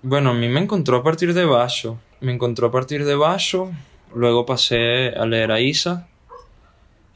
Bueno, 0.02 0.30
a 0.30 0.34
mí 0.34 0.48
me 0.48 0.60
encontró 0.60 0.98
a 0.98 1.02
partir 1.02 1.32
de 1.32 1.44
Basho. 1.44 1.98
Me 2.22 2.32
encontró 2.32 2.68
a 2.68 2.70
partir 2.70 3.04
de 3.04 3.16
Basho. 3.16 3.72
Luego 4.14 4.46
pasé 4.46 5.08
a 5.08 5.26
leer 5.26 5.50
a 5.50 5.60
Isa. 5.60 6.06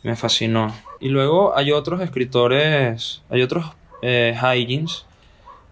Me 0.02 0.16
fascinó. 0.16 0.74
Y 1.00 1.10
luego 1.10 1.56
hay 1.56 1.70
otros 1.70 2.00
escritores, 2.00 3.22
hay 3.30 3.42
otros 3.42 3.66
eh, 4.02 4.36
haijins 4.40 5.06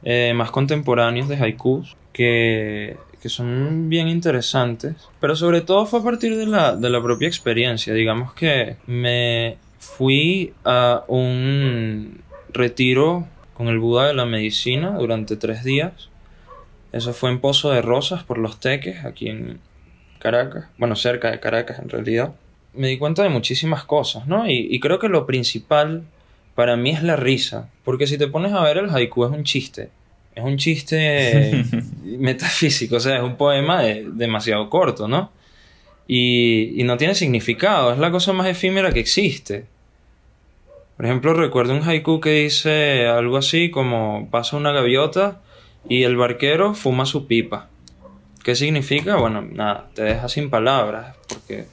eh, 0.04 0.32
más 0.36 0.52
contemporáneos 0.52 1.28
de 1.28 1.36
haikus 1.36 1.96
que, 2.12 2.96
que 3.20 3.28
son 3.28 3.88
bien 3.88 4.06
interesantes. 4.06 4.94
Pero 5.20 5.34
sobre 5.34 5.62
todo 5.62 5.84
fue 5.86 5.98
a 5.98 6.04
partir 6.04 6.36
de 6.36 6.46
la, 6.46 6.76
de 6.76 6.90
la 6.90 7.02
propia 7.02 7.26
experiencia. 7.26 7.92
Digamos 7.92 8.34
que 8.34 8.76
me 8.86 9.56
fui 9.80 10.54
a 10.64 11.02
un 11.08 12.22
retiro 12.52 13.26
con 13.54 13.66
el 13.66 13.80
Buda 13.80 14.06
de 14.06 14.14
la 14.14 14.26
medicina 14.26 14.96
durante 14.96 15.36
tres 15.36 15.64
días 15.64 16.08
Eso 16.94 17.12
fue 17.12 17.30
en 17.30 17.40
Pozo 17.40 17.70
de 17.70 17.82
Rosas 17.82 18.22
por 18.22 18.38
Los 18.38 18.60
Teques, 18.60 19.04
aquí 19.04 19.28
en 19.28 19.58
Caracas. 20.20 20.66
Bueno, 20.78 20.94
cerca 20.96 21.30
de 21.30 21.40
Caracas 21.40 21.78
en 21.80 21.88
realidad. 21.88 22.32
Me 22.72 22.88
di 22.88 22.98
cuenta 22.98 23.22
de 23.22 23.28
muchísimas 23.28 23.84
cosas, 23.84 24.26
¿no? 24.26 24.48
Y, 24.48 24.68
y 24.70 24.78
creo 24.80 24.98
que 24.98 25.08
lo 25.08 25.26
principal 25.26 26.02
para 26.54 26.76
mí 26.76 26.90
es 26.90 27.02
la 27.02 27.16
risa. 27.16 27.68
Porque 27.84 28.06
si 28.06 28.16
te 28.16 28.28
pones 28.28 28.52
a 28.52 28.62
ver, 28.62 28.78
el 28.78 28.90
haiku 28.90 29.24
es 29.24 29.32
un 29.32 29.42
chiste. 29.44 29.90
Es 30.36 30.44
un 30.44 30.56
chiste 30.56 31.64
metafísico, 32.04 32.96
o 32.96 33.00
sea, 33.00 33.16
es 33.16 33.22
un 33.22 33.36
poema 33.36 33.82
de- 33.82 34.06
demasiado 34.12 34.68
corto, 34.70 35.08
¿no? 35.08 35.30
Y, 36.06 36.80
y 36.80 36.84
no 36.84 36.96
tiene 36.96 37.14
significado, 37.14 37.92
es 37.92 37.98
la 37.98 38.10
cosa 38.10 38.32
más 38.32 38.46
efímera 38.46 38.92
que 38.92 39.00
existe. 39.00 39.64
Por 40.96 41.06
ejemplo, 41.06 41.34
recuerdo 41.34 41.74
un 41.74 41.82
haiku 41.88 42.20
que 42.20 42.30
dice 42.30 43.06
algo 43.06 43.36
así 43.36 43.70
como 43.70 44.28
pasa 44.30 44.56
una 44.56 44.70
gaviota 44.72 45.40
y 45.88 46.02
el 46.04 46.16
barquero 46.16 46.74
fuma 46.74 47.06
su 47.06 47.26
pipa. 47.26 47.68
¿Qué 48.42 48.54
significa? 48.54 49.16
Bueno, 49.16 49.42
nada, 49.42 49.88
te 49.94 50.02
deja 50.02 50.28
sin 50.28 50.50
palabras, 50.50 51.16
porque 51.28 51.66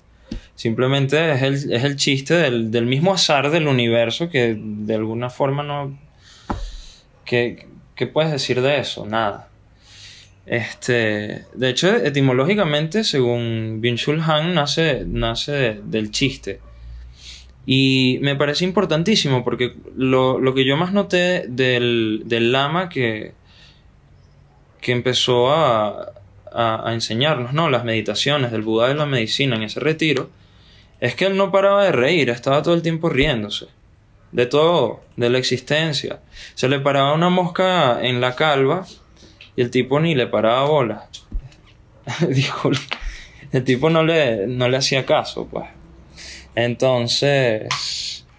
simplemente 0.55 1.31
es 1.33 1.41
el, 1.41 1.73
es 1.73 1.83
el 1.83 1.95
chiste 1.97 2.33
del, 2.35 2.71
del 2.71 2.85
mismo 2.85 3.13
azar 3.13 3.51
del 3.51 3.67
universo 3.67 4.29
que 4.29 4.55
de 4.57 4.95
alguna 4.95 5.29
forma 5.29 5.63
no... 5.63 5.97
¿Qué, 7.25 7.67
qué 7.95 8.07
puedes 8.07 8.31
decir 8.31 8.61
de 8.61 8.79
eso? 8.79 9.05
Nada. 9.05 9.49
Este, 10.45 11.45
de 11.53 11.69
hecho, 11.69 11.95
etimológicamente, 11.95 13.03
según 13.03 13.79
Byung-Chul 13.81 14.21
Han, 14.21 14.53
nace, 14.53 15.03
nace 15.07 15.51
de- 15.51 15.81
del 15.83 16.11
chiste. 16.11 16.59
Y 17.65 18.17
me 18.21 18.35
parece 18.35 18.65
importantísimo 18.65 19.43
porque 19.43 19.75
lo, 19.95 20.39
lo 20.39 20.53
que 20.55 20.65
yo 20.65 20.77
más 20.77 20.93
noté 20.93 21.45
del, 21.47 22.23
del 22.25 22.51
lama 22.51 22.89
que, 22.89 23.33
que 24.81 24.91
empezó 24.91 25.53
a, 25.53 26.11
a, 26.51 26.93
enseñarnos, 26.93 27.53
¿no? 27.53 27.69
Las 27.69 27.83
meditaciones 27.83 28.51
del 28.51 28.61
Buda 28.61 28.87
de 28.87 28.95
la 28.95 29.05
medicina 29.05 29.55
en 29.55 29.63
ese 29.63 29.79
retiro, 29.79 30.29
es 30.99 31.15
que 31.15 31.25
él 31.25 31.37
no 31.37 31.51
paraba 31.51 31.83
de 31.83 31.91
reír, 31.91 32.29
estaba 32.29 32.61
todo 32.61 32.73
el 32.73 32.81
tiempo 32.81 33.09
riéndose. 33.09 33.67
De 34.31 34.45
todo, 34.45 35.01
de 35.17 35.29
la 35.29 35.37
existencia. 35.37 36.19
Se 36.55 36.69
le 36.69 36.79
paraba 36.79 37.13
una 37.13 37.29
mosca 37.29 37.99
en 38.01 38.21
la 38.21 38.35
calva 38.35 38.85
y 39.55 39.61
el 39.61 39.71
tipo 39.71 39.99
ni 39.99 40.15
le 40.15 40.27
paraba 40.27 40.63
bola. 40.63 41.09
Disculpe. 42.27 42.81
El 43.51 43.63
tipo 43.63 43.89
no 43.89 44.03
le, 44.03 44.47
no 44.47 44.69
le 44.69 44.77
hacía 44.77 45.05
caso, 45.05 45.47
pues. 45.47 45.65
Entonces, 46.55 47.67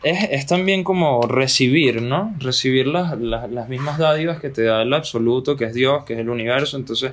es, 0.03 0.29
es 0.31 0.47
también 0.47 0.85
como 0.85 1.23
recibir, 1.23 2.03
¿no? 2.03 2.35
Recibir 2.39 2.87
las, 2.87 3.19
las, 3.19 3.51
las 3.51 3.69
mismas 3.69 3.99
dádivas 3.99 4.41
que 4.41 4.51
te 4.51 4.65
da 4.65 4.83
el 4.83 4.93
absoluto, 4.93 5.57
que 5.57 5.67
es 5.67 5.75
Dios, 5.75 6.05
que 6.05 6.15
es 6.15 6.19
el 6.19 6.29
universo. 6.29 6.77
Entonces, 6.77 7.13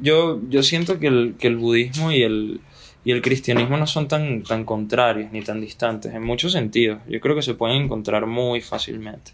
yo, 0.00 0.40
yo 0.48 0.62
siento 0.62 0.98
que 0.98 1.08
el, 1.08 1.34
que 1.38 1.48
el 1.48 1.56
budismo 1.56 2.10
y 2.10 2.22
el, 2.22 2.60
y 3.04 3.12
el 3.12 3.22
cristianismo 3.22 3.76
no 3.76 3.86
son 3.86 4.08
tan, 4.08 4.42
tan 4.42 4.64
contrarios 4.64 5.30
ni 5.32 5.42
tan 5.42 5.60
distantes, 5.60 6.14
en 6.14 6.22
muchos 6.22 6.52
sentidos. 6.52 7.00
Yo 7.08 7.20
creo 7.20 7.34
que 7.36 7.42
se 7.42 7.54
pueden 7.54 7.82
encontrar 7.82 8.26
muy 8.26 8.60
fácilmente. 8.60 9.32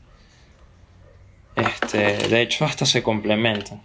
Este, 1.55 2.29
de 2.29 2.43
hecho, 2.43 2.65
hasta 2.65 2.87
se 2.87 3.03
complementan. 3.03 3.83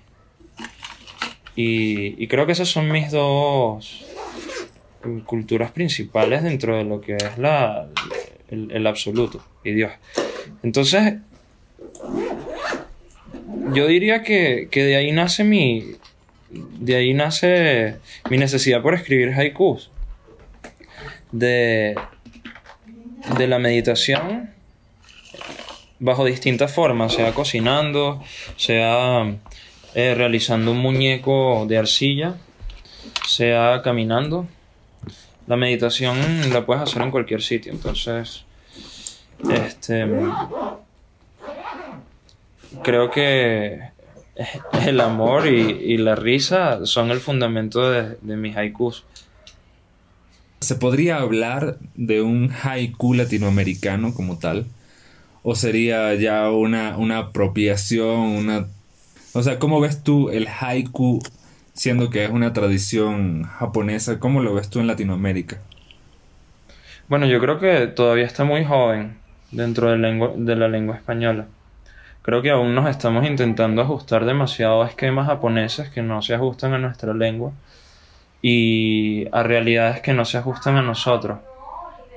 Y, 1.56 2.22
y 2.24 2.28
creo 2.28 2.48
que 2.48 2.54
esas 2.54 2.70
son 2.70 2.92
mis 2.92 3.12
dos 3.12 4.06
culturas 5.26 5.72
principales 5.72 6.44
dentro 6.44 6.78
de 6.78 6.84
lo 6.84 7.02
que 7.02 7.18
es 7.18 7.38
la, 7.38 7.90
el, 8.54 8.88
absoluto 8.88 9.44
y 9.64 9.74
Dios. 9.74 9.92
Entonces, 10.62 11.16
yo 13.74 13.88
diría 13.88 14.24
que, 14.24 14.68
que 14.72 14.84
de 14.84 14.96
ahí 14.96 15.12
nace 15.12 15.44
mi. 15.44 15.96
De 16.52 16.96
ahí 16.96 17.14
nace 17.14 17.98
mi 18.30 18.38
necesidad 18.38 18.82
por 18.82 18.94
escribir 18.94 19.34
haikus. 19.34 19.90
De, 21.32 21.96
de 23.38 23.48
la 23.48 23.58
meditación 23.58 24.54
bajo 26.04 26.26
distintas 26.26 26.72
formas, 26.74 27.14
sea 27.14 27.34
cocinando, 27.34 28.22
sea 28.58 29.38
eh, 29.96 30.14
realizando 30.16 30.72
un 30.72 30.80
muñeco 30.80 31.66
de 31.68 31.78
arcilla, 31.78 32.36
sea 33.26 33.82
caminando. 33.84 34.46
La 35.48 35.58
meditación 35.58 36.18
la 36.52 36.66
puedes 36.66 36.84
hacer 36.84 37.02
en 37.02 37.12
cualquier 37.12 37.42
sitio, 37.42 37.72
entonces 37.72 38.46
este 39.52 40.08
creo 42.82 43.12
que 43.12 43.80
el 44.86 45.00
amor 45.02 45.48
y, 45.48 45.60
y 45.60 45.98
la 45.98 46.16
risa 46.16 46.86
son 46.86 47.12
el 47.12 47.20
fundamento 47.20 47.92
de, 47.92 48.18
de 48.22 48.38
mis 48.38 48.56
haikus. 48.56 49.04
¿Se 50.62 50.76
podría 50.76 51.18
hablar 51.18 51.78
de 51.96 52.22
un 52.22 52.50
haiku 52.64 53.14
latinoamericano 53.14 54.14
como 54.14 54.40
tal? 54.40 54.66
¿O 55.44 55.56
sería 55.56 56.16
ya 56.16 56.50
una, 56.50 56.98
una 56.98 57.18
apropiación, 57.18 58.18
una... 58.18 58.68
O 59.34 59.44
sea, 59.44 59.60
¿cómo 59.60 59.82
ves 59.82 60.04
tú 60.04 60.30
el 60.30 60.48
haiku 60.48 61.22
siendo 61.74 62.10
que 62.10 62.26
es 62.26 62.32
una 62.32 62.54
tradición 62.54 63.44
japonesa? 63.44 64.20
¿Cómo 64.20 64.42
lo 64.42 64.54
ves 64.54 64.70
tú 64.70 64.80
en 64.80 64.88
Latinoamérica? 64.88 65.58
Bueno, 67.08 67.26
yo 67.26 67.40
creo 67.40 67.60
que 67.60 67.88
todavía 67.88 68.26
está 68.26 68.44
muy 68.44 68.64
joven 68.66 69.18
dentro 69.52 69.90
de, 69.92 69.98
la 69.98 70.68
lengua 70.68 70.96
española. 70.96 71.46
Creo 72.22 72.42
que 72.42 72.50
aún 72.52 72.74
nos 72.74 72.90
estamos 72.90 73.26
intentando 73.26 73.82
ajustar 73.82 74.26
demasiado 74.26 74.82
a 74.84 74.88
esquemas 74.88 75.28
japoneses 75.28 75.90
que 75.90 76.02
no 76.02 76.22
se 76.22 76.34
ajustan 76.34 76.74
a 76.74 76.78
nuestra 76.78 77.14
lengua 77.14 77.52
y 78.42 79.28
a 79.32 79.44
realidades 79.44 80.02
que 80.02 80.14
no 80.14 80.26
se 80.26 80.38
ajustan 80.38 80.78
a 80.78 80.82
nosotros. 80.82 81.40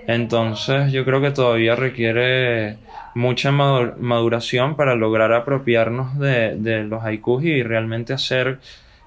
Entonces 0.07 0.93
yo 0.93 1.05
creo 1.05 1.21
que 1.21 1.33
todavía 1.33 1.75
requiere 1.75 2.79
mucha 3.15 3.51
madu- 3.51 3.97
maduración 3.99 4.77
para 4.77 4.95
lograr 4.95 5.33
apropiarnos 5.33 6.19
de, 6.19 6.57
de 6.57 6.85
los 6.85 7.03
haikus 7.05 7.45
y 7.45 7.63
realmente 7.63 8.13
hacer 8.13 8.61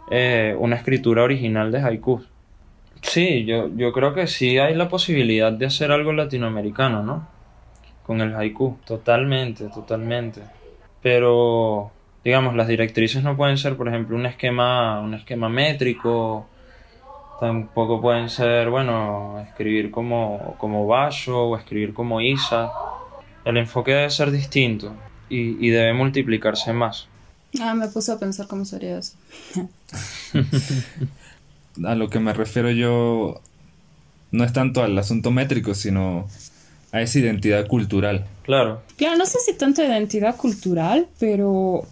eh, 0.10 0.56
una 0.58 0.76
escritura 0.76 1.24
original 1.24 1.72
de 1.72 1.82
haikus. 1.82 2.28
Sí, 3.02 3.45
yo, 3.45 3.69
yo 3.76 3.91
creo 3.91 4.13
que 4.13 4.28
sí 4.28 4.58
hay 4.58 4.76
la 4.76 4.89
posibilidad 4.89 5.52
de 5.52 5.65
hacer 5.65 5.91
algo 5.91 6.12
latinoamericano, 6.13 7.04
¿no? 7.04 7.28
Con 8.04 8.22
el 8.22 8.36
haiku, 8.36 8.78
totalmente, 8.86 9.69
totalmente. 9.69 10.41
Pero, 11.02 11.91
digamos, 12.24 12.56
las 12.56 12.67
directrices 12.67 13.24
no 13.24 13.38
pueden 13.38 13.58
ser, 13.58 13.78
por 13.78 13.88
ejemplo, 13.88 14.15
un 14.15 14.26
esquema, 14.26 15.00
un 15.00 15.13
esquema 15.13 15.48
métrico, 15.48 16.48
tampoco 17.39 18.02
pueden 18.02 18.30
ser, 18.30 18.69
bueno, 18.69 19.39
escribir 19.48 19.91
como, 19.91 20.56
como 20.58 20.86
Basho 20.88 21.50
o 21.50 21.58
escribir 21.58 21.93
como 21.93 22.19
Isa. 22.19 22.72
El 23.45 23.58
enfoque 23.58 23.93
debe 23.93 24.10
ser 24.10 24.32
distinto 24.32 24.93
y, 25.30 25.65
y 25.65 25.69
debe 25.69 25.93
multiplicarse 25.93 26.74
más. 26.74 27.09
Ah, 27.59 27.73
me 27.73 27.88
puse 27.88 28.12
a 28.12 28.19
pensar 28.19 28.47
cómo 28.47 28.65
sería 28.65 28.99
eso. 28.99 29.13
A 31.83 31.95
lo 31.95 32.09
que 32.09 32.19
me 32.19 32.33
refiero 32.33 32.69
yo 32.71 33.41
no 34.31 34.43
es 34.43 34.53
tanto 34.53 34.83
al 34.83 34.97
asunto 34.97 35.31
métrico, 35.31 35.73
sino 35.73 36.27
a 36.91 37.01
esa 37.01 37.19
identidad 37.19 37.67
cultural. 37.67 38.25
Claro, 38.43 38.81
Claro, 38.97 39.17
no 39.17 39.25
sé 39.25 39.38
si 39.45 39.53
tanto 39.53 39.83
identidad 39.83 40.35
cultural, 40.35 41.07
pero 41.19 41.83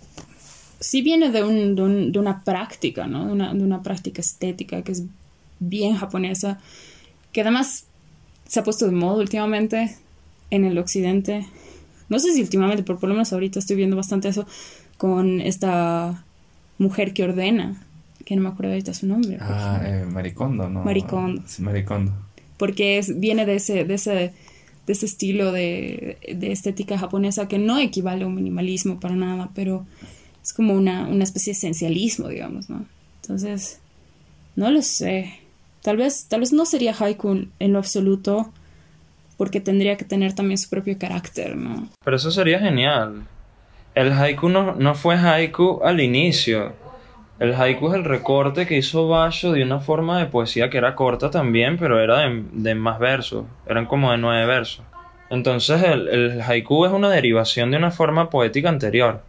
sí 0.79 1.01
viene 1.01 1.31
de, 1.31 1.43
un, 1.43 1.75
de, 1.75 1.81
un- 1.81 2.11
de 2.11 2.19
una 2.19 2.43
práctica, 2.43 3.07
¿no? 3.07 3.25
De 3.27 3.31
una, 3.31 3.53
de 3.53 3.63
una 3.63 3.81
práctica 3.81 4.21
estética 4.21 4.81
que 4.83 4.91
es 4.91 5.03
bien 5.59 5.95
japonesa, 5.95 6.59
que 7.31 7.41
además 7.41 7.85
se 8.47 8.59
ha 8.59 8.63
puesto 8.63 8.85
de 8.85 8.91
moda 8.91 9.17
últimamente 9.19 9.95
en 10.51 10.65
el 10.65 10.77
occidente. 10.77 11.47
No 12.09 12.19
sé 12.19 12.33
si 12.33 12.41
últimamente, 12.41 12.83
pero 12.83 12.99
por 12.99 13.09
lo 13.09 13.15
menos 13.15 13.31
ahorita 13.33 13.59
estoy 13.59 13.75
viendo 13.75 13.95
bastante 13.95 14.27
eso 14.27 14.45
con 14.97 15.41
esta 15.41 16.23
mujer 16.77 17.13
que 17.13 17.23
ordena, 17.23 17.81
que 18.25 18.35
no 18.35 18.43
me 18.43 18.49
acuerdo 18.49 18.71
ahorita 18.71 18.93
su 18.93 19.07
nombre. 19.07 19.37
Ah, 19.39 19.81
eh, 19.83 20.05
Maricondo, 20.11 20.69
¿no? 20.69 20.83
Maricondo. 20.83 21.43
Sí, 21.45 21.61
Maricondo. 21.61 22.13
porque 22.57 22.97
es, 22.97 23.19
viene 23.19 23.45
de 23.45 23.55
ese, 23.55 23.85
de 23.85 23.93
ese, 23.93 24.11
de 24.11 24.33
ese 24.93 25.05
estilo 25.05 25.51
de, 25.51 26.17
de 26.35 26.51
estética 26.51 26.97
japonesa 26.97 27.47
que 27.47 27.57
no 27.57 27.79
equivale 27.79 28.23
a 28.23 28.27
un 28.27 28.35
minimalismo 28.35 28.99
para 28.99 29.15
nada, 29.15 29.49
pero 29.55 29.85
es 30.43 30.53
como 30.53 30.73
una, 30.73 31.07
una 31.07 31.23
especie 31.23 31.51
de 31.51 31.57
esencialismo, 31.57 32.29
digamos, 32.29 32.69
¿no? 32.69 32.85
Entonces, 33.21 33.79
no 34.55 34.71
lo 34.71 34.81
sé. 34.81 35.33
Tal 35.81 35.97
vez, 35.97 36.25
tal 36.27 36.39
vez 36.41 36.53
no 36.53 36.65
sería 36.65 36.93
haiku 36.97 37.47
en 37.59 37.73
lo 37.73 37.79
absoluto, 37.79 38.51
porque 39.37 39.61
tendría 39.61 39.97
que 39.97 40.05
tener 40.05 40.33
también 40.33 40.57
su 40.57 40.69
propio 40.69 40.97
carácter, 40.97 41.55
¿no? 41.55 41.87
pero 42.03 42.17
eso 42.17 42.31
sería 42.31 42.59
genial. 42.59 43.27
El 43.97 44.13
haiku 44.13 44.47
no, 44.47 44.75
no 44.75 44.93
fue 44.93 45.15
haiku 45.15 45.81
al 45.83 45.99
inicio. 45.99 46.73
El 47.39 47.55
haiku 47.55 47.87
es 47.89 47.95
el 47.95 48.03
recorte 48.03 48.67
que 48.67 48.77
hizo 48.77 49.07
Basho 49.07 49.53
de 49.53 49.63
una 49.63 49.79
forma 49.79 50.19
de 50.19 50.27
poesía 50.27 50.69
que 50.69 50.77
era 50.77 50.93
corta 50.93 51.31
también, 51.31 51.77
pero 51.79 51.99
era 51.99 52.19
de, 52.19 52.43
de 52.51 52.75
más 52.75 52.99
versos. 52.99 53.45
Eran 53.65 53.87
como 53.87 54.11
de 54.11 54.19
nueve 54.19 54.45
versos. 54.45 54.85
Entonces 55.31 55.81
el, 55.81 56.07
el 56.09 56.41
haiku 56.41 56.85
es 56.85 56.91
una 56.91 57.09
derivación 57.09 57.71
de 57.71 57.77
una 57.77 57.89
forma 57.89 58.29
poética 58.29 58.69
anterior. 58.69 59.23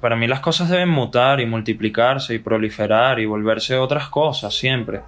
para 0.00 0.14
mí 0.14 0.28
las 0.28 0.38
cosas 0.38 0.68
deben 0.70 0.88
mutar 0.88 1.40
y 1.40 1.46
multiplicarse 1.46 2.34
y 2.34 2.38
proliferar 2.38 3.18
y 3.18 3.26
volverse 3.26 3.76
otras 3.76 4.08
cosas 4.08 4.54
siempre. 4.54 5.00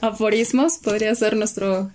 Aforismos 0.00 0.78
podría 0.82 1.14
ser 1.14 1.36
nuestro 1.36 1.90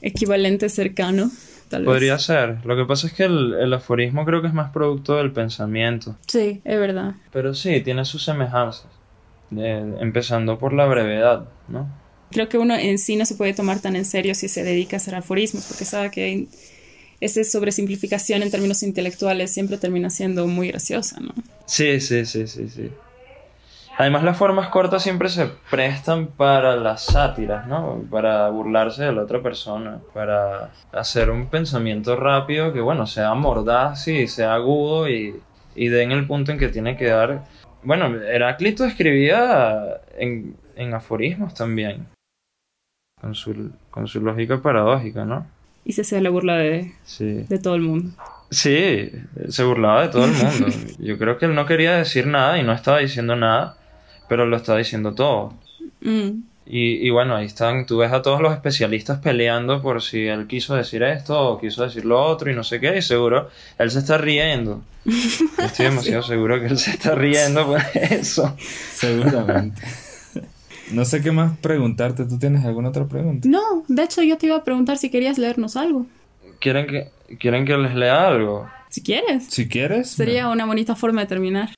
equivalente 0.00 0.68
cercano. 0.68 1.30
Tal 1.68 1.82
vez. 1.82 1.86
Podría 1.86 2.18
ser. 2.18 2.64
Lo 2.64 2.76
que 2.76 2.84
pasa 2.84 3.06
es 3.06 3.12
que 3.12 3.24
el, 3.24 3.54
el 3.54 3.72
aforismo 3.72 4.24
creo 4.24 4.40
que 4.40 4.48
es 4.48 4.54
más 4.54 4.70
producto 4.70 5.16
del 5.16 5.32
pensamiento. 5.32 6.16
Sí, 6.26 6.60
es 6.64 6.78
verdad. 6.78 7.14
Pero 7.32 7.54
sí, 7.54 7.80
tiene 7.80 8.04
sus 8.04 8.24
semejanzas. 8.24 8.86
Eh, 9.56 9.96
empezando 10.00 10.58
por 10.58 10.72
la 10.72 10.86
brevedad, 10.86 11.48
¿no? 11.68 11.88
Creo 12.30 12.48
que 12.48 12.58
uno 12.58 12.74
en 12.74 12.98
sí 12.98 13.16
no 13.16 13.24
se 13.24 13.36
puede 13.36 13.54
tomar 13.54 13.80
tan 13.80 13.94
en 13.94 14.04
serio 14.04 14.34
si 14.34 14.48
se 14.48 14.64
dedica 14.64 14.96
a 14.96 14.98
hacer 14.98 15.14
aforismos, 15.14 15.64
porque 15.66 15.84
sabe 15.84 16.10
que 16.10 16.48
esa 17.20 17.44
sobresimplificación 17.44 18.42
en 18.42 18.50
términos 18.50 18.82
intelectuales 18.82 19.52
siempre 19.52 19.78
termina 19.78 20.10
siendo 20.10 20.46
muy 20.46 20.68
graciosa, 20.68 21.20
¿no? 21.20 21.32
Sí, 21.66 22.00
sí, 22.00 22.24
sí, 22.26 22.46
sí, 22.46 22.68
sí. 22.68 22.90
Además 23.98 24.24
las 24.24 24.36
formas 24.36 24.68
cortas 24.68 25.02
siempre 25.02 25.28
se 25.30 25.46
prestan 25.70 26.26
para 26.26 26.76
las 26.76 27.06
sátiras, 27.06 27.66
¿no? 27.66 28.02
Para 28.10 28.48
burlarse 28.50 29.04
de 29.04 29.12
la 29.12 29.22
otra 29.22 29.40
persona, 29.40 30.00
para 30.12 30.70
hacer 30.92 31.30
un 31.30 31.46
pensamiento 31.46 32.14
rápido 32.14 32.74
que, 32.74 32.80
bueno, 32.80 33.06
sea 33.06 33.32
mordaz 33.34 34.06
y 34.08 34.26
sea 34.28 34.54
agudo 34.54 35.08
y, 35.08 35.40
y 35.74 35.88
den 35.88 36.12
el 36.12 36.26
punto 36.26 36.52
en 36.52 36.58
que 36.58 36.68
tiene 36.68 36.96
que 36.98 37.06
dar. 37.06 37.44
Bueno, 37.82 38.06
Heráclito 38.20 38.84
escribía 38.84 40.00
en, 40.18 40.56
en 40.76 40.92
aforismos 40.92 41.54
también, 41.54 42.04
con 43.18 43.34
su, 43.34 43.70
con 43.90 44.06
su 44.08 44.20
lógica 44.20 44.58
paradójica, 44.60 45.24
¿no? 45.24 45.46
Y 45.86 45.92
se 45.92 46.02
hace 46.02 46.20
la 46.20 46.28
burla 46.30 46.56
de, 46.56 46.92
Sí. 47.04 47.46
de 47.48 47.58
todo 47.58 47.76
el 47.76 47.82
mundo. 47.82 48.10
Sí, 48.50 49.10
se 49.48 49.64
burlaba 49.64 50.02
de 50.02 50.08
todo 50.08 50.24
el 50.26 50.32
mundo. 50.32 50.66
Yo 50.98 51.16
creo 51.16 51.38
que 51.38 51.46
él 51.46 51.54
no 51.54 51.64
quería 51.64 51.96
decir 51.96 52.26
nada 52.26 52.58
y 52.58 52.62
no 52.62 52.72
estaba 52.72 52.98
diciendo 52.98 53.36
nada, 53.36 53.76
pero 54.28 54.46
lo 54.46 54.56
estaba 54.56 54.78
diciendo 54.78 55.14
todo. 55.14 55.54
Mm. 56.00 56.42
Y, 56.68 57.06
y 57.06 57.10
bueno, 57.10 57.36
ahí 57.36 57.46
están, 57.46 57.86
tú 57.86 57.98
ves 57.98 58.12
a 58.12 58.22
todos 58.22 58.40
los 58.40 58.52
especialistas 58.52 59.20
peleando 59.20 59.80
por 59.80 60.02
si 60.02 60.26
él 60.26 60.48
quiso 60.48 60.74
decir 60.74 61.04
esto 61.04 61.50
o 61.50 61.60
quiso 61.60 61.84
decir 61.84 62.04
lo 62.04 62.20
otro 62.20 62.50
y 62.50 62.54
no 62.54 62.64
sé 62.64 62.80
qué, 62.80 62.98
y 62.98 63.02
seguro 63.02 63.50
él 63.78 63.90
se 63.90 64.00
está 64.00 64.18
riendo. 64.18 64.82
Estoy 65.58 65.86
demasiado 65.86 66.22
seguro 66.24 66.58
que 66.60 66.66
él 66.66 66.78
se 66.78 66.90
está 66.90 67.14
riendo 67.14 67.66
por 67.66 67.80
eso. 67.94 68.56
Seguramente. 68.58 69.80
No 70.90 71.04
sé 71.04 71.20
qué 71.20 71.32
más 71.32 71.56
preguntarte. 71.58 72.24
¿Tú 72.24 72.38
tienes 72.38 72.64
alguna 72.64 72.90
otra 72.90 73.06
pregunta? 73.06 73.48
No, 73.48 73.84
de 73.88 74.02
hecho 74.02 74.22
yo 74.22 74.36
te 74.38 74.46
iba 74.46 74.56
a 74.56 74.64
preguntar 74.64 74.98
si 74.98 75.10
querías 75.10 75.38
leernos 75.38 75.76
algo. 75.76 76.06
¿Quieren 76.60 76.86
que, 76.86 77.10
¿Quieren 77.38 77.64
que 77.64 77.76
les 77.76 77.94
lea 77.94 78.26
algo? 78.26 78.68
Si 78.88 79.02
quieres. 79.02 79.46
Si 79.48 79.68
quieres. 79.68 80.10
Sería 80.10 80.48
una 80.48 80.64
bonita 80.64 80.94
forma 80.94 81.22
de 81.22 81.26
terminar. 81.26 81.74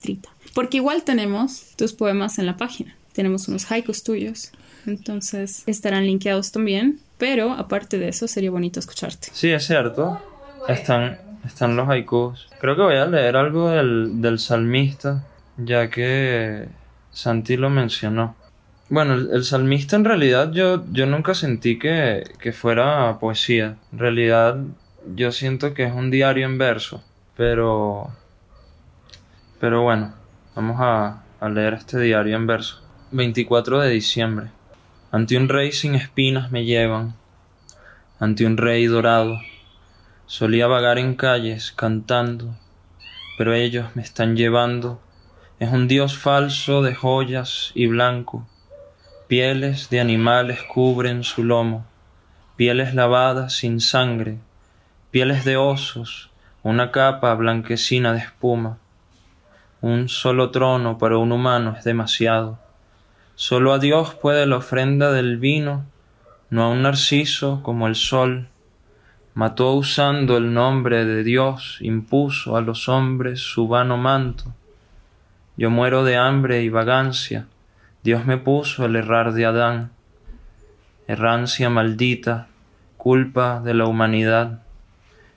Trita. 0.00 0.30
Porque 0.54 0.78
igual 0.78 1.02
tenemos 1.02 1.74
tus 1.76 1.92
poemas 1.92 2.38
en 2.38 2.46
la 2.46 2.56
página. 2.56 2.96
Tenemos 3.12 3.48
unos 3.48 3.70
haikus 3.70 4.02
tuyos. 4.02 4.52
Entonces 4.86 5.62
estarán 5.66 6.06
linkeados 6.06 6.52
también. 6.52 7.00
Pero 7.18 7.52
aparte 7.52 7.98
de 7.98 8.08
eso, 8.08 8.28
sería 8.28 8.50
bonito 8.50 8.78
escucharte. 8.78 9.28
Sí, 9.32 9.50
es 9.50 9.66
cierto. 9.66 10.20
Están, 10.68 11.18
están 11.44 11.76
los 11.76 11.88
haikus. 11.88 12.48
Creo 12.60 12.76
que 12.76 12.82
voy 12.82 12.96
a 12.96 13.06
leer 13.06 13.36
algo 13.36 13.70
del, 13.70 14.22
del 14.22 14.38
salmista, 14.38 15.24
ya 15.56 15.90
que 15.90 16.68
Santi 17.12 17.56
lo 17.56 17.70
mencionó. 17.70 18.36
Bueno, 18.90 19.14
el, 19.14 19.44
salmista 19.44 19.96
en 19.96 20.04
realidad 20.04 20.52
yo, 20.52 20.84
yo 20.92 21.04
nunca 21.06 21.34
sentí 21.34 21.78
que, 21.78 22.24
que 22.38 22.52
fuera 22.52 23.18
poesía. 23.18 23.76
En 23.92 23.98
realidad 23.98 24.58
yo 25.14 25.32
siento 25.32 25.74
que 25.74 25.84
es 25.84 25.92
un 25.92 26.10
diario 26.10 26.46
en 26.46 26.58
verso. 26.58 27.02
Pero... 27.36 28.10
Pero 29.60 29.82
bueno, 29.82 30.14
vamos 30.58 30.78
a, 30.80 31.22
leer 31.50 31.74
este 31.74 32.00
diario 32.00 32.34
en 32.34 32.48
verso. 32.48 32.82
24 33.12 33.78
de 33.78 33.90
diciembre. 33.90 34.48
Ante 35.12 35.36
un 35.36 35.48
rey 35.48 35.70
sin 35.70 35.94
espinas 35.94 36.50
me 36.50 36.64
llevan, 36.64 37.14
ante 38.18 38.44
un 38.44 38.56
rey 38.56 38.86
dorado. 38.86 39.38
Solía 40.26 40.66
vagar 40.66 40.98
en 40.98 41.14
calles 41.14 41.70
cantando, 41.70 42.56
pero 43.38 43.54
ellos 43.54 43.94
me 43.94 44.02
están 44.02 44.36
llevando. 44.36 45.00
Es 45.60 45.70
un 45.70 45.86
dios 45.86 46.18
falso 46.18 46.82
de 46.82 46.92
joyas 46.92 47.70
y 47.76 47.86
blanco. 47.86 48.44
Pieles 49.28 49.90
de 49.90 50.00
animales 50.00 50.64
cubren 50.64 51.22
su 51.22 51.44
lomo, 51.44 51.86
pieles 52.56 52.94
lavadas 52.94 53.52
sin 53.54 53.80
sangre, 53.80 54.38
pieles 55.12 55.44
de 55.44 55.56
osos, 55.56 56.32
una 56.64 56.90
capa 56.90 57.32
blanquecina 57.34 58.12
de 58.12 58.18
espuma. 58.18 58.78
Un 59.80 60.08
solo 60.08 60.50
trono 60.50 60.98
para 60.98 61.18
un 61.18 61.30
humano 61.30 61.74
es 61.78 61.84
demasiado. 61.84 62.58
Solo 63.36 63.72
a 63.72 63.78
Dios 63.78 64.14
puede 64.14 64.44
la 64.46 64.56
ofrenda 64.56 65.12
del 65.12 65.36
vino, 65.36 65.86
no 66.50 66.64
a 66.64 66.68
un 66.70 66.82
narciso 66.82 67.62
como 67.62 67.86
el 67.86 67.94
sol. 67.94 68.48
Mató 69.34 69.74
usando 69.74 70.36
el 70.36 70.52
nombre 70.52 71.04
de 71.04 71.22
Dios, 71.22 71.78
impuso 71.80 72.56
a 72.56 72.60
los 72.60 72.88
hombres 72.88 73.38
su 73.40 73.68
vano 73.68 73.96
manto. 73.96 74.52
Yo 75.56 75.70
muero 75.70 76.02
de 76.02 76.16
hambre 76.16 76.62
y 76.62 76.68
vagancia, 76.70 77.46
Dios 78.02 78.26
me 78.26 78.36
puso 78.36 78.84
el 78.84 78.96
errar 78.96 79.32
de 79.32 79.46
Adán. 79.46 79.92
Errancia 81.06 81.70
maldita, 81.70 82.48
culpa 82.96 83.60
de 83.60 83.74
la 83.74 83.86
humanidad. 83.86 84.62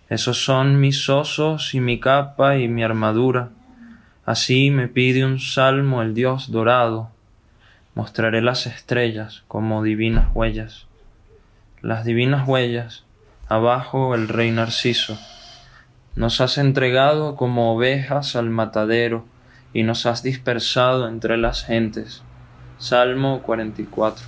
Esos 0.10 0.44
son 0.44 0.80
mis 0.80 1.10
osos 1.10 1.76
y 1.76 1.80
mi 1.80 2.00
capa 2.00 2.58
y 2.58 2.68
mi 2.68 2.84
armadura. 2.84 3.50
Así 4.26 4.70
me 4.70 4.88
pide 4.88 5.26
un 5.26 5.40
salmo 5.40 6.02
el 6.02 6.14
Dios 6.14 6.52
dorado 6.52 7.12
mostraré 7.94 8.42
las 8.42 8.68
estrellas 8.68 9.44
como 9.48 9.84
divinas 9.84 10.30
huellas. 10.34 10.88
Las 11.82 12.06
divinas 12.06 12.48
huellas, 12.48 13.04
abajo 13.48 14.16
el 14.16 14.28
rey 14.28 14.52
Narciso. 14.52 15.18
Nos 16.16 16.42
has 16.42 16.58
entregado 16.58 17.36
como 17.36 17.74
ovejas 17.74 18.36
al 18.36 18.50
matadero 18.50 19.26
y 19.74 19.84
nos 19.84 20.06
has 20.06 20.24
dispersado 20.24 21.08
entre 21.08 21.38
las 21.38 21.64
gentes. 21.66 22.24
Salmo 22.78 23.42
44. 23.42 24.26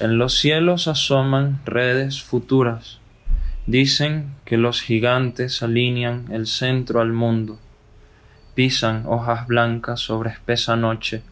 En 0.00 0.18
los 0.18 0.34
cielos 0.34 0.88
asoman 0.88 1.60
redes 1.64 2.22
futuras. 2.22 2.98
Dicen 3.66 4.34
que 4.44 4.56
los 4.56 4.80
gigantes 4.80 5.62
alinean 5.62 6.26
el 6.32 6.46
centro 6.46 7.00
al 7.00 7.12
mundo. 7.12 7.58
Pisan 8.62 9.04
hojas 9.06 9.46
blancas 9.46 10.00
sobre 10.00 10.28
espesa 10.28 10.76
noche 10.76 11.22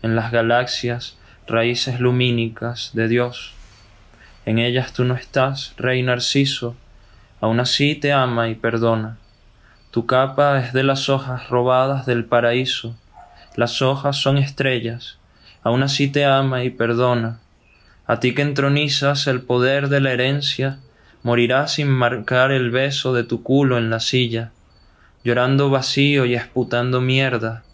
en 0.00 0.14
las 0.14 0.30
galaxias 0.30 1.18
raíces 1.48 1.98
lumínicas 1.98 2.92
de 2.94 3.08
Dios. 3.08 3.52
En 4.44 4.60
ellas 4.60 4.92
tú 4.92 5.02
no 5.02 5.16
estás, 5.16 5.74
rey 5.76 6.04
Narciso, 6.04 6.76
aún 7.40 7.58
así 7.58 7.96
te 7.96 8.12
ama 8.12 8.48
y 8.48 8.54
perdona. 8.54 9.16
Tu 9.90 10.06
capa 10.06 10.60
es 10.60 10.72
de 10.72 10.84
las 10.84 11.08
hojas 11.08 11.48
robadas 11.48 12.06
del 12.06 12.24
paraíso, 12.24 12.94
las 13.56 13.82
hojas 13.82 14.16
son 14.16 14.38
estrellas, 14.38 15.18
aún 15.64 15.82
así 15.82 16.06
te 16.06 16.26
ama 16.26 16.62
y 16.62 16.70
perdona. 16.70 17.40
A 18.06 18.20
ti 18.20 18.36
que 18.36 18.42
entronizas 18.42 19.26
el 19.26 19.42
poder 19.42 19.88
de 19.88 19.98
la 19.98 20.12
herencia, 20.12 20.78
morirás 21.24 21.72
sin 21.72 21.88
marcar 21.88 22.52
el 22.52 22.70
beso 22.70 23.12
de 23.14 23.24
tu 23.24 23.42
culo 23.42 23.78
en 23.78 23.90
la 23.90 23.98
silla, 23.98 24.52
llorando 25.26 25.70
vacío 25.70 26.24
y 26.24 26.36
esputando 26.36 27.00
mierda, 27.00 27.64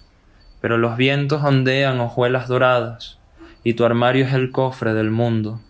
pero 0.63 0.79
los 0.79 0.97
vientos 0.97 1.45
ondean 1.45 2.01
hojuelas 2.01 2.49
doradas, 2.49 3.19
y 3.63 3.75
tu 3.75 3.85
armario 3.85 4.25
es 4.25 4.33
el 4.33 4.51
cofre 4.51 4.95
del 4.95 5.11
mundo. 5.11 5.61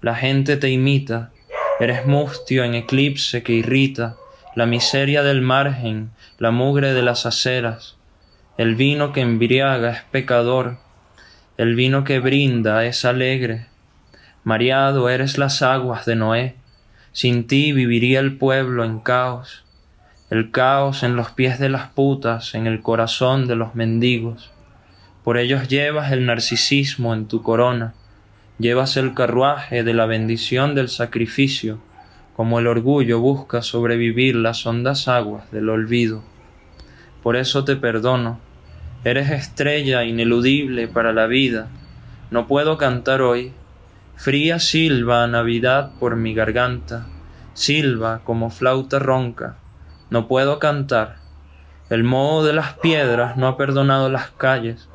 La 0.00 0.14
gente 0.14 0.56
te 0.56 0.70
imita, 0.70 1.32
eres 1.80 2.06
mustio 2.06 2.62
en 2.62 2.76
eclipse 2.76 3.42
que 3.42 3.52
irrita, 3.52 4.14
la 4.54 4.66
miseria 4.66 5.24
del 5.24 5.42
margen, 5.42 6.10
la 6.38 6.52
mugre 6.52 6.94
de 6.94 7.02
las 7.02 7.26
aceras, 7.26 7.96
el 8.56 8.76
vino 8.76 9.12
que 9.12 9.20
embriaga 9.20 9.90
es 9.90 10.02
pecador, 10.12 10.78
el 11.56 11.74
vino 11.74 12.04
que 12.04 12.20
brinda 12.20 12.84
es 12.84 13.04
alegre. 13.04 13.66
Mareado 14.44 15.08
eres 15.08 15.36
las 15.36 15.62
aguas 15.62 16.06
de 16.06 16.14
Noé, 16.14 16.54
sin 17.10 17.48
ti 17.48 17.72
viviría 17.72 18.20
el 18.20 18.36
pueblo 18.36 18.84
en 18.84 19.00
caos 19.00 19.64
el 20.30 20.50
caos 20.50 21.02
en 21.02 21.16
los 21.16 21.30
pies 21.30 21.58
de 21.58 21.70
las 21.70 21.88
putas, 21.88 22.54
en 22.54 22.66
el 22.66 22.82
corazón 22.82 23.46
de 23.46 23.56
los 23.56 23.74
mendigos. 23.74 24.50
Por 25.24 25.38
ellos 25.38 25.68
llevas 25.68 26.12
el 26.12 26.26
narcisismo 26.26 27.14
en 27.14 27.26
tu 27.26 27.42
corona, 27.42 27.94
llevas 28.58 28.98
el 28.98 29.14
carruaje 29.14 29.84
de 29.84 29.94
la 29.94 30.04
bendición 30.04 30.74
del 30.74 30.90
sacrificio, 30.90 31.78
como 32.36 32.58
el 32.58 32.66
orgullo 32.66 33.20
busca 33.20 33.62
sobrevivir 33.62 34.36
las 34.36 34.66
hondas 34.66 35.08
aguas 35.08 35.50
del 35.50 35.70
olvido. 35.70 36.22
Por 37.22 37.36
eso 37.36 37.64
te 37.64 37.76
perdono, 37.76 38.38
eres 39.04 39.30
estrella 39.30 40.04
ineludible 40.04 40.88
para 40.88 41.14
la 41.14 41.26
vida, 41.26 41.68
no 42.30 42.46
puedo 42.46 42.76
cantar 42.76 43.22
hoy, 43.22 43.52
fría 44.16 44.58
silba 44.58 45.26
Navidad 45.26 45.92
por 45.98 46.16
mi 46.16 46.34
garganta, 46.34 47.06
silba 47.54 48.20
como 48.24 48.50
flauta 48.50 48.98
ronca, 48.98 49.56
no 50.10 50.28
puedo 50.28 50.58
cantar. 50.58 51.16
El 51.90 52.04
moho 52.04 52.44
de 52.44 52.52
las 52.52 52.74
piedras 52.74 53.36
no 53.36 53.46
ha 53.48 53.56
perdonado 53.56 54.08
las 54.10 54.30
calles. 54.30 54.88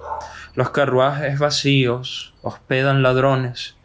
Los 0.55 0.69
carruajes 0.69 1.39
vacíos 1.39 2.33
hospedan 2.41 3.01
ladrones. 3.01 3.75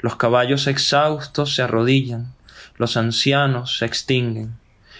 Los 0.00 0.16
caballos 0.16 0.66
exhaustos 0.66 1.54
se 1.54 1.62
arrodillan. 1.62 2.34
Los 2.76 2.96
ancianos 2.96 3.78
se 3.78 3.86
extinguen. 3.86 4.58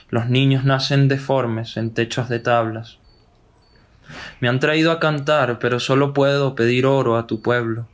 Los 0.09 0.28
niños 0.28 0.64
nacen 0.64 1.09
deformes 1.09 1.76
en 1.76 1.93
techos 1.93 2.28
de 2.28 2.39
tablas. 2.39 2.99
Me 4.41 4.49
han 4.49 4.61
traído 4.61 4.93
a 4.93 5.01
cantar, 5.01 5.59
pero 5.59 5.80
solo 5.80 6.14
puedo 6.14 6.55
pedir 6.55 6.87
oro 6.87 7.16
a 7.16 7.26
tu 7.26 7.43
pueblo. 7.43 7.89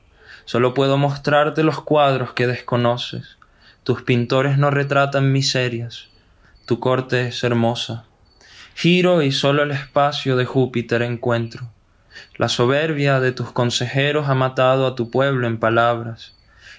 Solo 0.45 0.75
puedo 0.75 0.99
mostrarte 0.99 1.63
los 1.63 1.81
cuadros 1.81 2.33
que 2.33 2.47
desconoces. 2.47 3.39
Tus 3.85 4.03
pintores 4.03 4.59
no 4.59 4.71
retratan 4.71 5.33
miserias. 5.33 6.12
Tu 6.67 6.79
corte 6.79 7.29
es 7.29 7.43
hermosa. 7.43 8.05
Giro 8.75 9.23
y 9.23 9.33
solo 9.33 9.65
el 9.65 9.73
espacio 9.73 10.37
de 10.37 10.45
Júpiter 10.45 11.03
encuentro. 11.03 11.69
La 12.37 12.49
soberbia 12.49 13.19
de 13.21 13.33
tus 13.33 13.51
consejeros 13.51 14.29
ha 14.29 14.35
matado 14.35 14.87
a 14.87 14.95
tu 14.95 15.11
pueblo 15.11 15.49
en 15.49 15.59
palabras. 15.59 16.35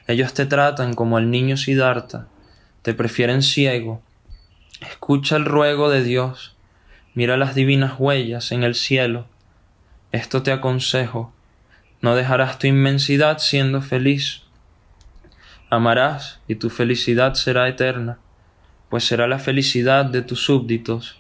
Ellos 0.07 0.33
te 0.33 0.45
tratan 0.45 0.93
como 0.93 1.17
el 1.17 1.29
niño 1.29 1.57
Siddhartha, 1.57 2.27
te 2.81 2.93
prefieren 2.93 3.41
ciego. 3.41 4.01
Escucha 4.81 5.35
el 5.35 5.45
ruego 5.45 5.89
de 5.89 6.03
Dios, 6.03 6.55
mira 7.13 7.37
las 7.37 7.55
divinas 7.55 7.95
huellas 7.97 8.51
en 8.51 8.63
el 8.63 8.75
cielo. 8.75 9.27
Esto 10.11 10.43
te 10.43 10.51
aconsejo, 10.51 11.33
no 12.01 12.15
dejarás 12.15 12.57
tu 12.57 12.67
inmensidad 12.67 13.39
siendo 13.39 13.81
feliz. 13.81 14.43
Amarás 15.69 16.39
y 16.47 16.55
tu 16.55 16.69
felicidad 16.69 17.33
será 17.33 17.67
eterna, 17.67 18.19
pues 18.93 19.05
será 19.05 19.25
la 19.25 19.39
felicidad 19.39 20.05
de 20.05 20.21
tus 20.21 20.45
súbditos 20.45 21.19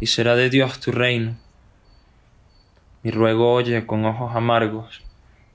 y 0.00 0.08
será 0.08 0.36
de 0.36 0.50
Dios 0.50 0.80
tu 0.80 0.92
reino. 0.92 1.34
Mi 3.02 3.10
ruego 3.10 3.54
oye 3.54 3.86
con 3.86 4.04
ojos 4.04 4.36
amargos, 4.36 5.00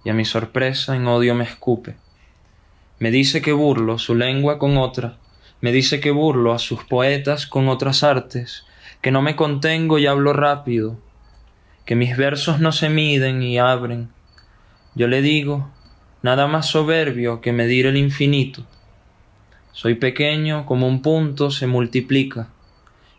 y 0.03 0.09
a 0.09 0.15
mi 0.15 0.25
sorpresa 0.25 0.95
en 0.95 1.05
odio 1.05 1.35
me 1.35 1.43
escupe. 1.43 1.97
Me 2.97 3.11
dice 3.11 3.43
que 3.43 3.51
burlo 3.51 3.99
su 3.99 4.15
lengua 4.15 4.57
con 4.57 4.79
otra, 4.79 5.19
me 5.61 5.71
dice 5.71 5.99
que 5.99 6.09
burlo 6.09 6.51
a 6.51 6.57
sus 6.57 6.83
poetas 6.83 7.45
con 7.45 7.69
otras 7.69 8.01
artes, 8.03 8.65
que 9.01 9.11
no 9.11 9.21
me 9.21 9.35
contengo 9.35 9.99
y 9.99 10.07
hablo 10.07 10.33
rápido, 10.33 10.97
que 11.85 11.95
mis 11.95 12.17
versos 12.17 12.59
no 12.59 12.71
se 12.71 12.89
miden 12.89 13.43
y 13.43 13.59
abren. 13.59 14.09
Yo 14.95 15.07
le 15.07 15.21
digo, 15.21 15.69
nada 16.23 16.47
más 16.47 16.65
soberbio 16.65 17.39
que 17.39 17.53
medir 17.53 17.85
el 17.85 17.97
infinito. 17.97 18.65
Soy 19.76 19.95
pequeño 19.95 20.65
como 20.65 20.88
un 20.88 21.01
punto 21.01 21.51
se 21.51 21.67
multiplica, 21.67 22.47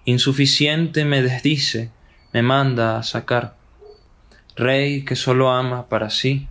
insuficiente 0.06 1.04
me 1.04 1.20
desdice, 1.20 1.90
me 2.32 2.40
manda 2.40 2.96
a 2.96 3.02
sacar. 3.02 3.56
Rey 4.56 5.04
que 5.04 5.16
solo 5.16 5.52
ama 5.52 5.86
para 5.90 6.08
sí. 6.08 6.48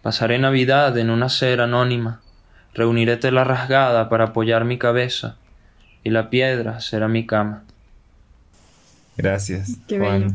Pasaré 0.00 0.38
Navidad 0.38 0.96
en 0.96 1.10
una 1.10 1.28
ser 1.28 1.60
anónima, 1.60 2.20
reuniré 2.72 3.16
tela 3.16 3.42
rasgada 3.42 4.08
para 4.08 4.26
apoyar 4.26 4.64
mi 4.64 4.78
cabeza, 4.78 5.36
y 6.04 6.10
la 6.10 6.30
piedra 6.30 6.78
será 6.78 7.08
mi 7.08 7.26
cama. 7.26 7.64
Gracias. 9.16 9.76
Qué 9.88 9.98
Juan. 9.98 10.20
bello. 10.20 10.34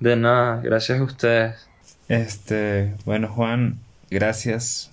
De 0.00 0.16
nada, 0.16 0.60
gracias 0.62 1.00
a 1.00 1.02
ustedes. 1.02 1.66
Este, 2.08 2.94
bueno, 3.06 3.28
Juan, 3.28 3.78
gracias 4.10 4.90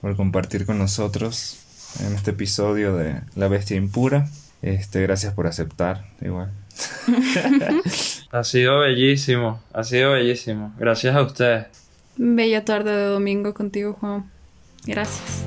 por 0.00 0.16
compartir 0.16 0.66
con 0.66 0.78
nosotros 0.78 1.64
en 2.00 2.14
este 2.14 2.30
episodio 2.32 2.96
de 2.96 3.20
La 3.34 3.48
Bestia 3.48 3.76
Impura. 3.76 4.28
Este, 4.62 5.02
gracias 5.02 5.34
por 5.34 5.46
aceptar, 5.46 6.04
igual. 6.20 6.50
Ha 8.30 8.44
sido 8.44 8.80
bellísimo, 8.80 9.62
ha 9.72 9.82
sido 9.84 10.12
bellísimo. 10.12 10.74
Gracias 10.78 11.16
a 11.16 11.22
ustedes. 11.22 11.66
Bella 12.18 12.64
tarde 12.64 12.90
de 12.90 13.04
domingo 13.04 13.54
contigo, 13.54 13.96
Juan. 13.98 14.30
Gracias. 14.84 15.44